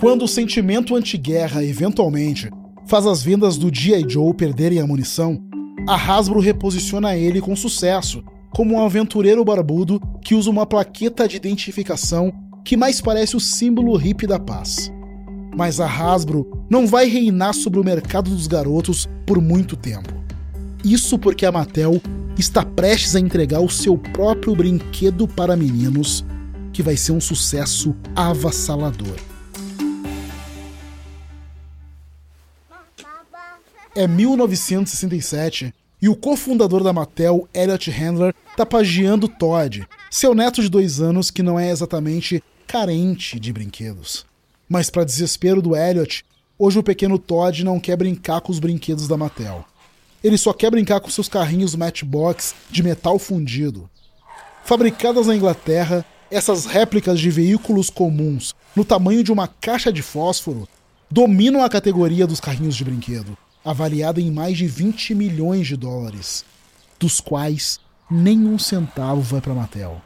Quando 0.00 0.24
o 0.24 0.28
sentimento 0.28 0.96
anti-guerra, 0.96 1.64
eventualmente, 1.64 2.50
faz 2.86 3.06
as 3.06 3.22
vendas 3.22 3.56
do 3.56 3.72
G.I. 3.72 4.04
Joe 4.08 4.34
perderem 4.34 4.80
a 4.80 4.86
munição, 4.86 5.40
a 5.88 5.94
Hasbro 5.94 6.40
reposiciona 6.40 7.16
ele 7.16 7.40
com 7.40 7.54
sucesso, 7.54 8.24
como 8.50 8.74
um 8.74 8.84
aventureiro 8.84 9.44
barbudo 9.44 10.00
que 10.22 10.34
usa 10.34 10.50
uma 10.50 10.66
plaqueta 10.66 11.26
de 11.28 11.36
identificação 11.36 12.32
que 12.64 12.76
mais 12.76 13.00
parece 13.00 13.36
o 13.36 13.40
símbolo 13.40 13.96
hippie 13.96 14.26
da 14.26 14.38
paz. 14.38 14.92
Mas 15.56 15.80
a 15.80 15.86
Hasbro 15.86 16.64
não 16.68 16.86
vai 16.86 17.06
reinar 17.06 17.54
sobre 17.54 17.78
o 17.78 17.84
mercado 17.84 18.30
dos 18.30 18.46
garotos 18.46 19.08
por 19.24 19.40
muito 19.40 19.76
tempo. 19.76 20.12
Isso 20.84 21.18
porque 21.18 21.46
a 21.46 21.52
Mattel 21.52 22.00
está 22.38 22.64
prestes 22.64 23.16
a 23.16 23.20
entregar 23.20 23.60
o 23.60 23.68
seu 23.68 23.96
próprio 23.96 24.54
brinquedo 24.54 25.26
para 25.26 25.56
meninos, 25.56 26.24
que 26.72 26.82
vai 26.82 26.96
ser 26.96 27.12
um 27.12 27.20
sucesso 27.20 27.96
avassalador. 28.14 29.16
É 33.94 34.06
1967 34.06 35.72
e 36.00 36.08
o 36.08 36.16
cofundador 36.16 36.82
da 36.82 36.92
Mattel, 36.92 37.48
Elliot 37.54 37.90
Handler, 37.90 38.34
tá 38.56 38.66
pagiando 38.66 39.28
Todd, 39.28 39.86
seu 40.10 40.34
neto 40.34 40.60
de 40.60 40.68
dois 40.68 41.00
anos 41.00 41.30
que 41.30 41.42
não 41.42 41.58
é 41.58 41.70
exatamente 41.70 42.42
carente 42.66 43.40
de 43.40 43.52
brinquedos. 43.52 44.26
Mas, 44.68 44.90
para 44.90 45.04
desespero 45.04 45.62
do 45.62 45.76
Elliot, 45.76 46.24
hoje 46.58 46.78
o 46.78 46.82
pequeno 46.82 47.18
Todd 47.18 47.64
não 47.64 47.80
quer 47.80 47.96
brincar 47.96 48.40
com 48.40 48.52
os 48.52 48.58
brinquedos 48.58 49.08
da 49.08 49.16
Mattel. 49.16 49.64
Ele 50.22 50.36
só 50.36 50.52
quer 50.52 50.70
brincar 50.70 51.00
com 51.00 51.08
seus 51.08 51.28
carrinhos 51.28 51.74
Matchbox 51.74 52.54
de 52.70 52.82
metal 52.82 53.18
fundido. 53.18 53.88
Fabricadas 54.64 55.28
na 55.28 55.36
Inglaterra, 55.36 56.04
essas 56.30 56.66
réplicas 56.66 57.20
de 57.20 57.30
veículos 57.30 57.88
comuns, 57.88 58.54
no 58.74 58.84
tamanho 58.84 59.22
de 59.22 59.30
uma 59.30 59.46
caixa 59.46 59.92
de 59.92 60.02
fósforo, 60.02 60.68
dominam 61.08 61.62
a 61.62 61.68
categoria 61.68 62.26
dos 62.26 62.40
carrinhos 62.40 62.74
de 62.74 62.84
brinquedo 62.84 63.38
avaliada 63.66 64.20
em 64.20 64.30
mais 64.30 64.56
de 64.56 64.66
20 64.68 65.12
milhões 65.14 65.66
de 65.66 65.76
dólares, 65.76 66.44
dos 67.00 67.20
quais 67.20 67.80
nenhum 68.08 68.58
centavo 68.58 69.20
vai 69.20 69.40
para 69.40 69.52
Mattel. 69.52 70.00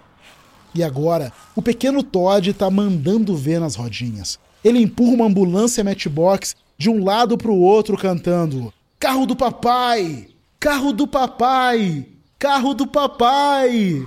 E 0.75 0.83
agora, 0.83 1.31
o 1.55 1.61
pequeno 1.61 2.03
Todd 2.03 2.51
está 2.51 2.71
mandando 2.71 3.37
ver 3.37 3.61
nas 3.61 3.77
rodinhas. 3.77 4.39
Ele 4.65 4.81
empurra 4.81 5.13
uma 5.13 5.27
ambulância 5.27 5.85
Matchbox 5.85 6.57
de 6.79 6.89
um 6.89 7.05
lado 7.05 7.37
para 7.37 7.51
o 7.51 7.61
outro 7.61 7.99
cantando: 7.99 8.73
Carro 8.99 9.27
do 9.27 9.37
papai! 9.37 10.29
Carro 10.59 10.93
do 10.93 11.07
papai! 11.07 12.07
Carro 12.39 12.73
do 12.73 12.87
papai! 12.87 14.07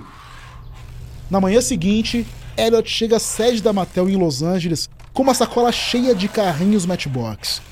Na 1.30 1.40
manhã 1.40 1.60
seguinte, 1.60 2.26
Elliot 2.56 2.88
chega 2.90 3.16
à 3.16 3.20
sede 3.20 3.62
da 3.62 3.72
Mattel 3.72 4.08
em 4.08 4.16
Los 4.16 4.42
Angeles 4.42 4.88
com 5.12 5.22
uma 5.22 5.34
sacola 5.34 5.70
cheia 5.70 6.14
de 6.14 6.28
carrinhos 6.28 6.86
Matchbox. 6.86 7.62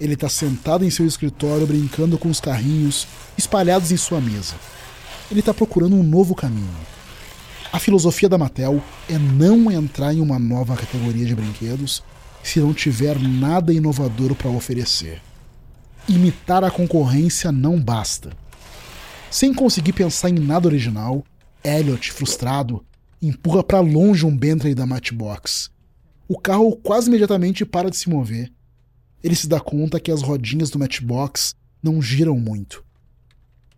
Ele 0.00 0.14
está 0.14 0.30
sentado 0.30 0.82
em 0.82 0.90
seu 0.90 1.06
escritório 1.06 1.66
brincando 1.66 2.16
com 2.16 2.30
os 2.30 2.40
carrinhos 2.40 3.06
espalhados 3.36 3.92
em 3.92 3.96
sua 3.98 4.18
mesa. 4.18 4.54
Ele 5.30 5.40
está 5.40 5.52
procurando 5.52 5.94
um 5.94 6.02
novo 6.02 6.34
caminho. 6.34 6.74
A 7.70 7.78
filosofia 7.78 8.28
da 8.28 8.38
Mattel 8.38 8.82
é 9.08 9.18
não 9.18 9.70
entrar 9.70 10.14
em 10.14 10.20
uma 10.20 10.38
nova 10.38 10.74
categoria 10.74 11.26
de 11.26 11.34
brinquedos 11.34 12.02
se 12.42 12.58
não 12.58 12.72
tiver 12.72 13.18
nada 13.20 13.74
inovador 13.74 14.34
para 14.34 14.48
oferecer. 14.48 15.20
Imitar 16.08 16.64
a 16.64 16.70
concorrência 16.70 17.52
não 17.52 17.78
basta. 17.78 18.30
Sem 19.30 19.52
conseguir 19.52 19.92
pensar 19.92 20.30
em 20.30 20.38
nada 20.38 20.66
original, 20.66 21.22
Elliot, 21.62 22.10
frustrado, 22.10 22.84
empurra 23.20 23.62
para 23.62 23.80
longe 23.80 24.24
um 24.24 24.34
Bentley 24.34 24.74
da 24.74 24.86
Matchbox. 24.86 25.70
O 26.26 26.38
carro 26.38 26.74
quase 26.76 27.08
imediatamente 27.08 27.66
para 27.66 27.90
de 27.90 27.96
se 27.98 28.08
mover 28.08 28.50
ele 29.22 29.34
se 29.34 29.46
dá 29.46 29.60
conta 29.60 30.00
que 30.00 30.10
as 30.10 30.22
rodinhas 30.22 30.70
do 30.70 30.78
Matchbox 30.78 31.54
não 31.82 32.00
giram 32.00 32.38
muito. 32.38 32.84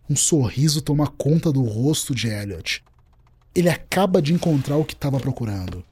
Um 0.09 0.15
sorriso 0.15 0.81
toma 0.81 1.07
conta 1.07 1.51
do 1.51 1.63
rosto 1.63 2.13
de 2.13 2.27
Elliot. 2.27 2.83
Ele 3.55 3.69
acaba 3.69 4.21
de 4.21 4.33
encontrar 4.33 4.77
o 4.77 4.85
que 4.85 4.93
estava 4.93 5.19
procurando. 5.19 5.83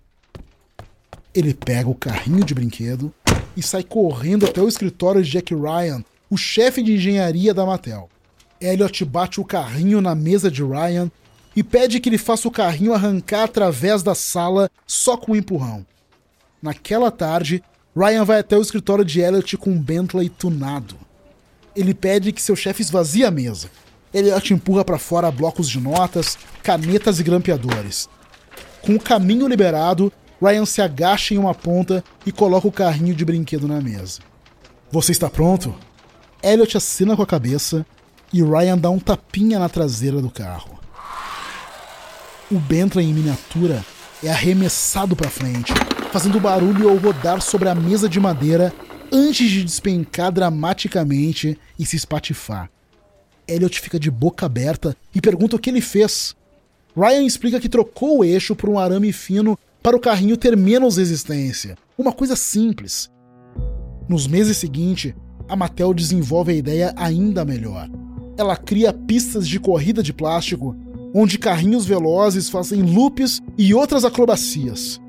Ele 1.33 1.53
pega 1.53 1.89
o 1.89 1.95
carrinho 1.95 2.43
de 2.43 2.53
brinquedo 2.53 3.13
e 3.55 3.63
sai 3.63 3.83
correndo 3.83 4.45
até 4.45 4.61
o 4.61 4.67
escritório 4.67 5.23
de 5.23 5.31
Jack 5.31 5.53
Ryan, 5.53 6.03
o 6.29 6.37
chefe 6.37 6.81
de 6.83 6.93
engenharia 6.93 7.53
da 7.53 7.65
Mattel. 7.65 8.09
Elliot 8.59 9.05
bate 9.05 9.39
o 9.39 9.45
carrinho 9.45 10.01
na 10.01 10.13
mesa 10.13 10.51
de 10.51 10.63
Ryan 10.63 11.09
e 11.55 11.63
pede 11.63 11.99
que 11.99 12.09
ele 12.09 12.17
faça 12.17 12.47
o 12.47 12.51
carrinho 12.51 12.93
arrancar 12.93 13.43
através 13.43 14.03
da 14.03 14.15
sala 14.15 14.69
só 14.85 15.17
com 15.17 15.31
um 15.31 15.35
empurrão. 15.35 15.85
Naquela 16.61 17.09
tarde, 17.09 17.63
Ryan 17.95 18.23
vai 18.23 18.39
até 18.39 18.57
o 18.57 18.61
escritório 18.61 19.03
de 19.03 19.19
Elliot 19.19 19.57
com 19.57 19.71
um 19.71 19.79
Bentley 19.79 20.29
tunado. 20.29 20.95
Ele 21.75 21.93
pede 21.93 22.31
que 22.31 22.41
seu 22.41 22.55
chefe 22.55 22.81
esvazie 22.81 23.25
a 23.25 23.31
mesa. 23.31 23.69
Elliot 24.13 24.53
empurra 24.53 24.85
para 24.85 24.97
fora 24.97 25.29
blocos 25.29 25.69
de 25.69 25.79
notas, 25.79 26.37
canetas 26.63 27.19
e 27.19 27.23
grampeadores. 27.23 28.09
Com 28.81 28.95
o 28.95 28.99
caminho 28.99 29.47
liberado, 29.47 30.11
Ryan 30.41 30.65
se 30.65 30.81
agacha 30.81 31.33
em 31.33 31.37
uma 31.37 31.53
ponta 31.53 32.03
e 32.25 32.31
coloca 32.31 32.67
o 32.67 32.71
carrinho 32.71 33.13
de 33.13 33.25
brinquedo 33.25 33.67
na 33.67 33.81
mesa. 33.81 34.21
Você 34.89 35.11
está 35.11 35.29
pronto? 35.29 35.75
Elliot 36.41 36.77
assina 36.77 37.15
com 37.15 37.21
a 37.21 37.27
cabeça 37.27 37.85
e 38.33 38.41
Ryan 38.41 38.77
dá 38.77 38.89
um 38.89 38.99
tapinha 38.99 39.59
na 39.59 39.67
traseira 39.67 40.21
do 40.21 40.31
carro. 40.31 40.79
O 42.49 42.57
Bentley 42.57 43.09
em 43.09 43.13
miniatura 43.13 43.85
é 44.23 44.29
arremessado 44.29 45.15
para 45.15 45.29
frente, 45.29 45.73
fazendo 46.11 46.41
barulho 46.41 46.89
ao 46.89 46.97
rodar 46.97 47.41
sobre 47.41 47.69
a 47.69 47.75
mesa 47.75 48.09
de 48.09 48.19
madeira 48.19 48.73
antes 49.13 49.49
de 49.49 49.63
despencar 49.63 50.29
dramaticamente 50.29 51.57
e 51.79 51.85
se 51.85 51.95
espatifar. 51.95 52.69
Elliot 53.47 53.79
fica 53.79 53.97
de 53.97 54.11
boca 54.11 54.45
aberta 54.45 54.95
e 55.15 55.21
pergunta 55.21 55.55
o 55.55 55.59
que 55.59 55.69
ele 55.69 55.79
fez. 55.79 56.35
Ryan 56.95 57.23
explica 57.23 57.61
que 57.61 57.69
trocou 57.69 58.19
o 58.19 58.23
eixo 58.25 58.53
por 58.55 58.69
um 58.69 58.77
arame 58.77 59.13
fino 59.13 59.57
para 59.81 59.95
o 59.95 59.99
carrinho 59.99 60.35
ter 60.35 60.55
menos 60.57 60.97
resistência. 60.97 61.77
Uma 61.97 62.11
coisa 62.11 62.35
simples. 62.35 63.09
Nos 64.09 64.27
meses 64.27 64.57
seguintes, 64.57 65.13
a 65.47 65.55
Mattel 65.55 65.93
desenvolve 65.93 66.51
a 66.51 66.55
ideia 66.55 66.93
ainda 66.97 67.45
melhor. 67.45 67.89
Ela 68.37 68.57
cria 68.57 68.91
pistas 68.91 69.47
de 69.47 69.59
corrida 69.61 70.03
de 70.03 70.11
plástico, 70.11 70.75
onde 71.13 71.37
carrinhos 71.37 71.85
velozes 71.85 72.49
fazem 72.49 72.81
loops 72.81 73.41
e 73.57 73.73
outras 73.73 74.03
acrobacias 74.03 74.99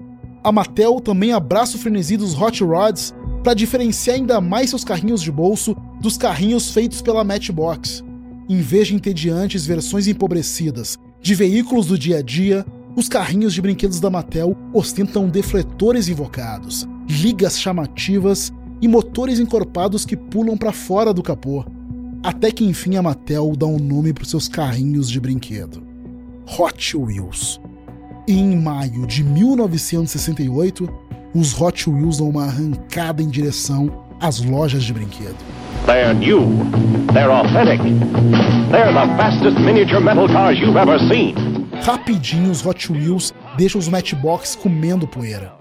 a 0.44 0.50
Mattel 0.50 1.00
também 1.00 1.32
abraça 1.32 1.76
o 1.76 1.80
frenesi 1.80 2.16
dos 2.16 2.40
Hot 2.40 2.62
Rods 2.64 3.14
para 3.44 3.54
diferenciar 3.54 4.16
ainda 4.16 4.40
mais 4.40 4.70
seus 4.70 4.84
carrinhos 4.84 5.22
de 5.22 5.30
bolso 5.30 5.76
dos 6.00 6.16
carrinhos 6.16 6.70
feitos 6.70 7.00
pela 7.00 7.22
Matchbox. 7.22 8.02
Em 8.48 8.60
vez 8.60 8.88
de 8.88 8.94
entediantes 8.94 9.64
versões 9.64 10.08
empobrecidas 10.08 10.98
de 11.20 11.34
veículos 11.34 11.86
do 11.86 11.96
dia 11.96 12.18
a 12.18 12.22
dia, 12.22 12.66
os 12.96 13.08
carrinhos 13.08 13.54
de 13.54 13.62
brinquedos 13.62 14.00
da 14.00 14.10
Mattel 14.10 14.56
ostentam 14.72 15.28
defletores 15.28 16.08
invocados, 16.08 16.86
ligas 17.08 17.58
chamativas 17.58 18.52
e 18.80 18.88
motores 18.88 19.38
encorpados 19.38 20.04
que 20.04 20.16
pulam 20.16 20.56
para 20.56 20.72
fora 20.72 21.14
do 21.14 21.22
capô. 21.22 21.64
Até 22.22 22.50
que 22.50 22.64
enfim 22.64 22.96
a 22.96 23.02
Mattel 23.02 23.54
dá 23.56 23.66
um 23.66 23.78
nome 23.78 24.12
para 24.12 24.24
seus 24.24 24.48
carrinhos 24.48 25.08
de 25.08 25.20
brinquedo: 25.20 25.82
Hot 26.58 26.96
Wheels. 26.96 27.60
E 28.26 28.38
em 28.38 28.56
maio 28.56 29.04
de 29.04 29.24
1968, 29.24 30.88
os 31.34 31.60
Hot 31.60 31.90
Wheels 31.90 32.18
dão 32.18 32.28
uma 32.28 32.44
arrancada 32.44 33.20
em 33.20 33.28
direção 33.28 34.04
as 34.20 34.40
lojas 34.40 34.84
de 34.84 34.92
brinquedo. 34.92 35.36
They're 35.86 36.14
new. 36.14 36.42
They're 37.12 37.32
authentic. 37.32 37.82
They're 38.70 38.92
the 38.92 39.16
fastest 39.16 39.58
miniature 39.58 40.00
metal 40.00 40.28
cars 40.28 40.56
you've 40.60 40.78
ever 40.78 41.00
seen. 41.08 41.34
Rapidinho, 41.82 42.52
os 42.52 42.64
Hot 42.64 42.92
Wheels 42.92 43.34
deixam 43.58 43.80
os 43.80 43.88
Matchbox 43.88 44.54
comendo 44.54 45.08
poeira. 45.08 45.54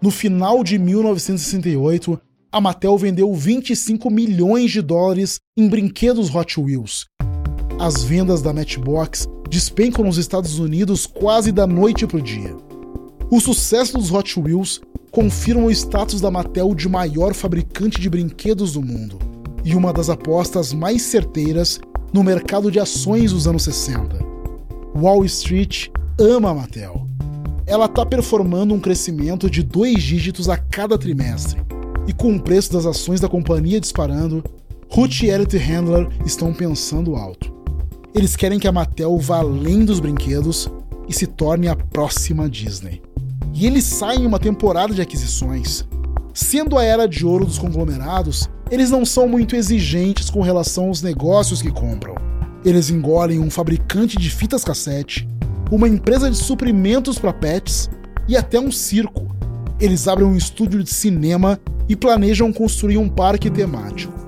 No 0.00 0.12
final 0.12 0.62
de 0.62 0.78
1968, 0.78 2.20
a 2.52 2.60
Mattel 2.60 2.96
vendeu 2.96 3.34
25 3.34 4.08
milhões 4.08 4.70
de 4.70 4.80
dólares 4.80 5.40
em 5.56 5.68
brinquedos 5.68 6.32
Hot 6.32 6.60
Wheels. 6.60 7.06
As 7.78 8.04
vendas 8.04 8.40
da 8.40 8.52
Matchbox 8.52 9.28
despencam 9.50 10.04
nos 10.04 10.16
Estados 10.16 10.58
Unidos 10.58 11.06
quase 11.06 11.50
da 11.50 11.66
noite 11.66 12.06
para 12.06 12.18
o 12.18 12.22
dia. 12.22 12.56
O 13.30 13.40
sucesso 13.40 13.98
dos 13.98 14.12
Hot 14.12 14.38
Wheels 14.38 14.80
confirma 15.10 15.64
o 15.64 15.70
status 15.70 16.20
da 16.20 16.30
Mattel 16.30 16.72
de 16.74 16.88
maior 16.88 17.34
fabricante 17.34 18.00
de 18.00 18.08
brinquedos 18.08 18.74
do 18.74 18.82
mundo 18.82 19.18
e 19.64 19.74
uma 19.74 19.92
das 19.92 20.08
apostas 20.08 20.72
mais 20.72 21.02
certeiras 21.02 21.80
no 22.12 22.22
mercado 22.22 22.70
de 22.70 22.78
ações 22.78 23.32
dos 23.32 23.48
anos 23.48 23.64
60. 23.64 24.24
Wall 24.94 25.24
Street 25.24 25.88
ama 26.18 26.50
a 26.50 26.54
Mattel. 26.54 27.06
Ela 27.66 27.86
está 27.86 28.06
performando 28.06 28.72
um 28.72 28.80
crescimento 28.80 29.50
de 29.50 29.62
dois 29.64 30.00
dígitos 30.00 30.48
a 30.48 30.56
cada 30.56 30.96
trimestre, 30.96 31.60
e 32.06 32.12
com 32.12 32.36
o 32.36 32.40
preço 32.40 32.72
das 32.72 32.86
ações 32.86 33.20
da 33.20 33.28
companhia 33.28 33.80
disparando, 33.80 34.44
Ruth 34.90 35.22
e 35.22 35.26
Elliot 35.26 35.56
Handler 35.56 36.08
estão 36.24 36.52
pensando 36.52 37.16
alto. 37.16 37.63
Eles 38.14 38.36
querem 38.36 38.60
que 38.60 38.68
a 38.68 38.72
Mattel 38.72 39.18
vá 39.18 39.38
além 39.38 39.84
dos 39.84 39.98
brinquedos 39.98 40.70
e 41.08 41.12
se 41.12 41.26
torne 41.26 41.66
a 41.66 41.74
próxima 41.74 42.48
Disney. 42.48 43.02
E 43.52 43.66
eles 43.66 43.82
saem 43.82 44.22
em 44.22 44.26
uma 44.26 44.38
temporada 44.38 44.94
de 44.94 45.02
aquisições. 45.02 45.84
Sendo 46.32 46.78
a 46.78 46.84
era 46.84 47.08
de 47.08 47.26
ouro 47.26 47.44
dos 47.44 47.58
conglomerados, 47.58 48.48
eles 48.70 48.88
não 48.88 49.04
são 49.04 49.26
muito 49.26 49.56
exigentes 49.56 50.30
com 50.30 50.42
relação 50.42 50.86
aos 50.86 51.02
negócios 51.02 51.60
que 51.60 51.72
compram. 51.72 52.14
Eles 52.64 52.88
engolem 52.88 53.40
um 53.40 53.50
fabricante 53.50 54.16
de 54.16 54.30
fitas 54.30 54.62
cassete, 54.62 55.28
uma 55.68 55.88
empresa 55.88 56.30
de 56.30 56.36
suprimentos 56.36 57.18
para 57.18 57.32
pets 57.32 57.90
e 58.28 58.36
até 58.36 58.60
um 58.60 58.70
circo. 58.70 59.26
Eles 59.80 60.06
abrem 60.06 60.26
um 60.26 60.36
estúdio 60.36 60.84
de 60.84 60.90
cinema 60.90 61.58
e 61.88 61.96
planejam 61.96 62.52
construir 62.52 62.96
um 62.96 63.08
parque 63.08 63.50
temático. 63.50 64.23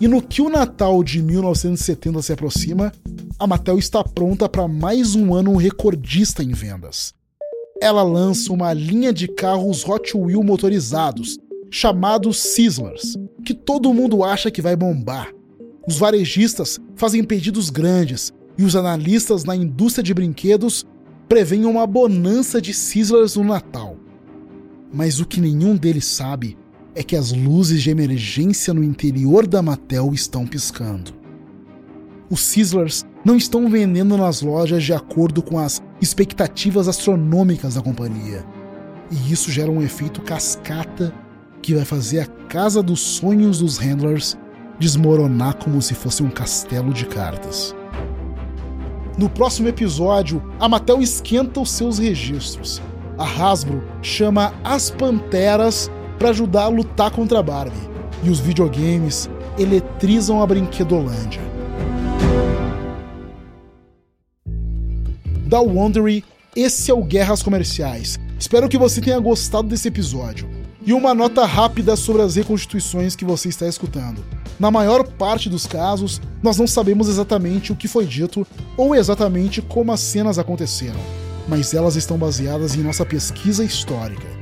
E 0.00 0.06
no 0.06 0.22
que 0.22 0.40
o 0.40 0.48
Natal 0.48 1.02
de 1.02 1.20
1970 1.20 2.22
se 2.22 2.32
aproxima, 2.32 2.92
a 3.36 3.48
Mattel 3.48 3.78
está 3.78 4.04
pronta 4.04 4.48
para 4.48 4.68
mais 4.68 5.16
um 5.16 5.34
ano 5.34 5.56
recordista 5.56 6.40
em 6.40 6.52
vendas. 6.52 7.12
Ela 7.80 8.04
lança 8.04 8.52
uma 8.52 8.72
linha 8.72 9.12
de 9.12 9.26
carros 9.26 9.84
Hot 9.88 10.16
Wheel 10.16 10.44
motorizados, 10.44 11.36
chamados 11.68 12.38
Sizzlers, 12.38 13.16
que 13.44 13.52
todo 13.52 13.92
mundo 13.92 14.22
acha 14.22 14.52
que 14.52 14.62
vai 14.62 14.76
bombar. 14.76 15.32
Os 15.86 15.98
varejistas 15.98 16.78
fazem 16.94 17.24
pedidos 17.24 17.68
grandes 17.68 18.32
e 18.56 18.62
os 18.62 18.76
analistas 18.76 19.42
na 19.42 19.56
indústria 19.56 20.02
de 20.04 20.14
brinquedos 20.14 20.86
preveem 21.28 21.64
uma 21.64 21.86
bonança 21.86 22.60
de 22.60 22.72
Sizzlers 22.72 23.34
no 23.34 23.42
Natal. 23.42 23.96
Mas 24.92 25.18
o 25.18 25.26
que 25.26 25.40
nenhum 25.40 25.76
deles 25.76 26.04
sabe 26.04 26.56
é 26.98 27.02
que 27.04 27.14
as 27.14 27.30
luzes 27.30 27.80
de 27.80 27.90
emergência 27.90 28.74
no 28.74 28.82
interior 28.82 29.46
da 29.46 29.62
Mattel 29.62 30.12
estão 30.12 30.44
piscando. 30.44 31.12
Os 32.28 32.40
Sizzlers 32.40 33.06
não 33.24 33.36
estão 33.36 33.70
vendendo 33.70 34.16
nas 34.16 34.42
lojas 34.42 34.82
de 34.82 34.92
acordo 34.92 35.40
com 35.40 35.60
as 35.60 35.80
expectativas 36.00 36.88
astronômicas 36.88 37.76
da 37.76 37.80
companhia. 37.80 38.44
E 39.12 39.32
isso 39.32 39.48
gera 39.48 39.70
um 39.70 39.80
efeito 39.80 40.20
cascata 40.22 41.14
que 41.62 41.72
vai 41.72 41.84
fazer 41.84 42.18
a 42.18 42.26
casa 42.26 42.82
dos 42.82 42.98
sonhos 42.98 43.60
dos 43.60 43.78
handlers 43.78 44.36
desmoronar 44.80 45.56
como 45.56 45.80
se 45.80 45.94
fosse 45.94 46.24
um 46.24 46.30
castelo 46.30 46.92
de 46.92 47.06
cartas. 47.06 47.76
No 49.16 49.30
próximo 49.30 49.68
episódio, 49.68 50.42
a 50.58 50.68
Mattel 50.68 51.00
esquenta 51.00 51.60
os 51.60 51.70
seus 51.70 51.98
registros. 51.98 52.82
A 53.16 53.24
Hasbro 53.24 53.84
chama 54.02 54.52
as 54.64 54.90
Panteras 54.90 55.88
para 56.18 56.30
ajudar 56.30 56.64
a 56.64 56.68
lutar 56.68 57.10
contra 57.10 57.38
a 57.38 57.42
Barbie. 57.42 57.88
E 58.22 58.30
os 58.30 58.40
videogames 58.40 59.30
eletrizam 59.58 60.42
a 60.42 60.46
Brinquedolândia. 60.46 61.40
Da 65.46 65.60
Wondery, 65.60 66.24
esse 66.54 66.90
é 66.90 66.94
o 66.94 67.02
Guerras 67.02 67.42
Comerciais. 67.42 68.18
Espero 68.38 68.68
que 68.68 68.76
você 68.76 69.00
tenha 69.00 69.18
gostado 69.18 69.68
desse 69.68 69.88
episódio. 69.88 70.48
E 70.84 70.92
uma 70.92 71.14
nota 71.14 71.44
rápida 71.44 71.96
sobre 71.96 72.22
as 72.22 72.36
reconstituições 72.36 73.14
que 73.14 73.24
você 73.24 73.48
está 73.48 73.66
escutando. 73.66 74.24
Na 74.58 74.70
maior 74.70 75.06
parte 75.06 75.48
dos 75.48 75.66
casos, 75.66 76.20
nós 76.42 76.58
não 76.58 76.66
sabemos 76.66 77.08
exatamente 77.08 77.72
o 77.72 77.76
que 77.76 77.86
foi 77.86 78.06
dito 78.06 78.46
ou 78.76 78.94
exatamente 78.94 79.62
como 79.62 79.92
as 79.92 80.00
cenas 80.00 80.38
aconteceram, 80.38 81.00
mas 81.46 81.74
elas 81.74 81.94
estão 81.94 82.16
baseadas 82.16 82.74
em 82.74 82.82
nossa 82.82 83.04
pesquisa 83.04 83.64
histórica. 83.64 84.37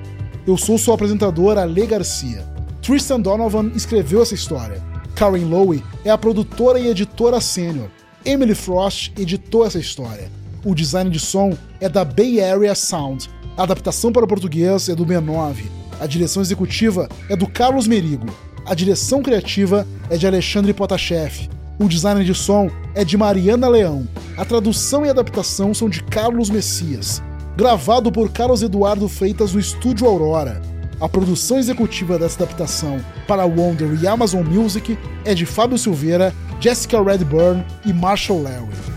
Eu 0.46 0.56
sou 0.56 0.78
seu 0.78 0.94
apresentador, 0.94 1.58
Ale 1.58 1.86
Garcia. 1.86 2.44
Tristan 2.82 3.20
Donovan 3.20 3.72
escreveu 3.74 4.22
essa 4.22 4.34
história. 4.34 4.82
Karen 5.14 5.44
Lowe 5.44 5.82
é 6.04 6.10
a 6.10 6.18
produtora 6.18 6.78
e 6.78 6.88
editora 6.88 7.40
sênior. 7.40 7.88
Emily 8.24 8.54
Frost 8.54 9.12
editou 9.18 9.66
essa 9.66 9.78
história. 9.78 10.30
O 10.64 10.74
design 10.74 11.10
de 11.10 11.18
som 11.18 11.56
é 11.80 11.88
da 11.88 12.04
Bay 12.04 12.40
Area 12.40 12.74
Sound. 12.74 13.30
A 13.56 13.62
adaptação 13.62 14.12
para 14.12 14.24
o 14.24 14.28
português 14.28 14.88
é 14.88 14.94
do 14.94 15.06
B9 15.06 15.64
a 15.98 16.06
direção 16.06 16.42
executiva 16.42 17.08
é 17.28 17.36
do 17.36 17.46
Carlos 17.46 17.86
Merigo. 17.86 18.26
A 18.66 18.74
direção 18.74 19.22
criativa 19.22 19.86
é 20.10 20.16
de 20.16 20.26
Alexandre 20.26 20.74
Potashev. 20.74 21.48
O 21.78 21.88
design 21.88 22.24
de 22.24 22.34
som 22.34 22.70
é 22.94 23.04
de 23.04 23.16
Mariana 23.16 23.68
Leão. 23.68 24.06
A 24.36 24.44
tradução 24.44 25.06
e 25.06 25.08
adaptação 25.08 25.72
são 25.72 25.88
de 25.88 26.02
Carlos 26.02 26.50
Messias. 26.50 27.22
Gravado 27.56 28.12
por 28.12 28.30
Carlos 28.30 28.62
Eduardo 28.62 29.08
Freitas 29.08 29.54
no 29.54 29.60
Estúdio 29.60 30.06
Aurora. 30.06 30.60
A 31.00 31.08
produção 31.08 31.58
executiva 31.58 32.18
dessa 32.18 32.42
adaptação 32.42 33.02
para 33.26 33.46
Wonder 33.46 33.98
e 33.98 34.06
Amazon 34.06 34.44
Music 34.44 34.98
é 35.24 35.32
de 35.32 35.46
Fábio 35.46 35.78
Silveira, 35.78 36.34
Jessica 36.60 37.02
Redburn 37.02 37.64
e 37.86 37.94
Marshall 37.94 38.42
Larry. 38.42 38.95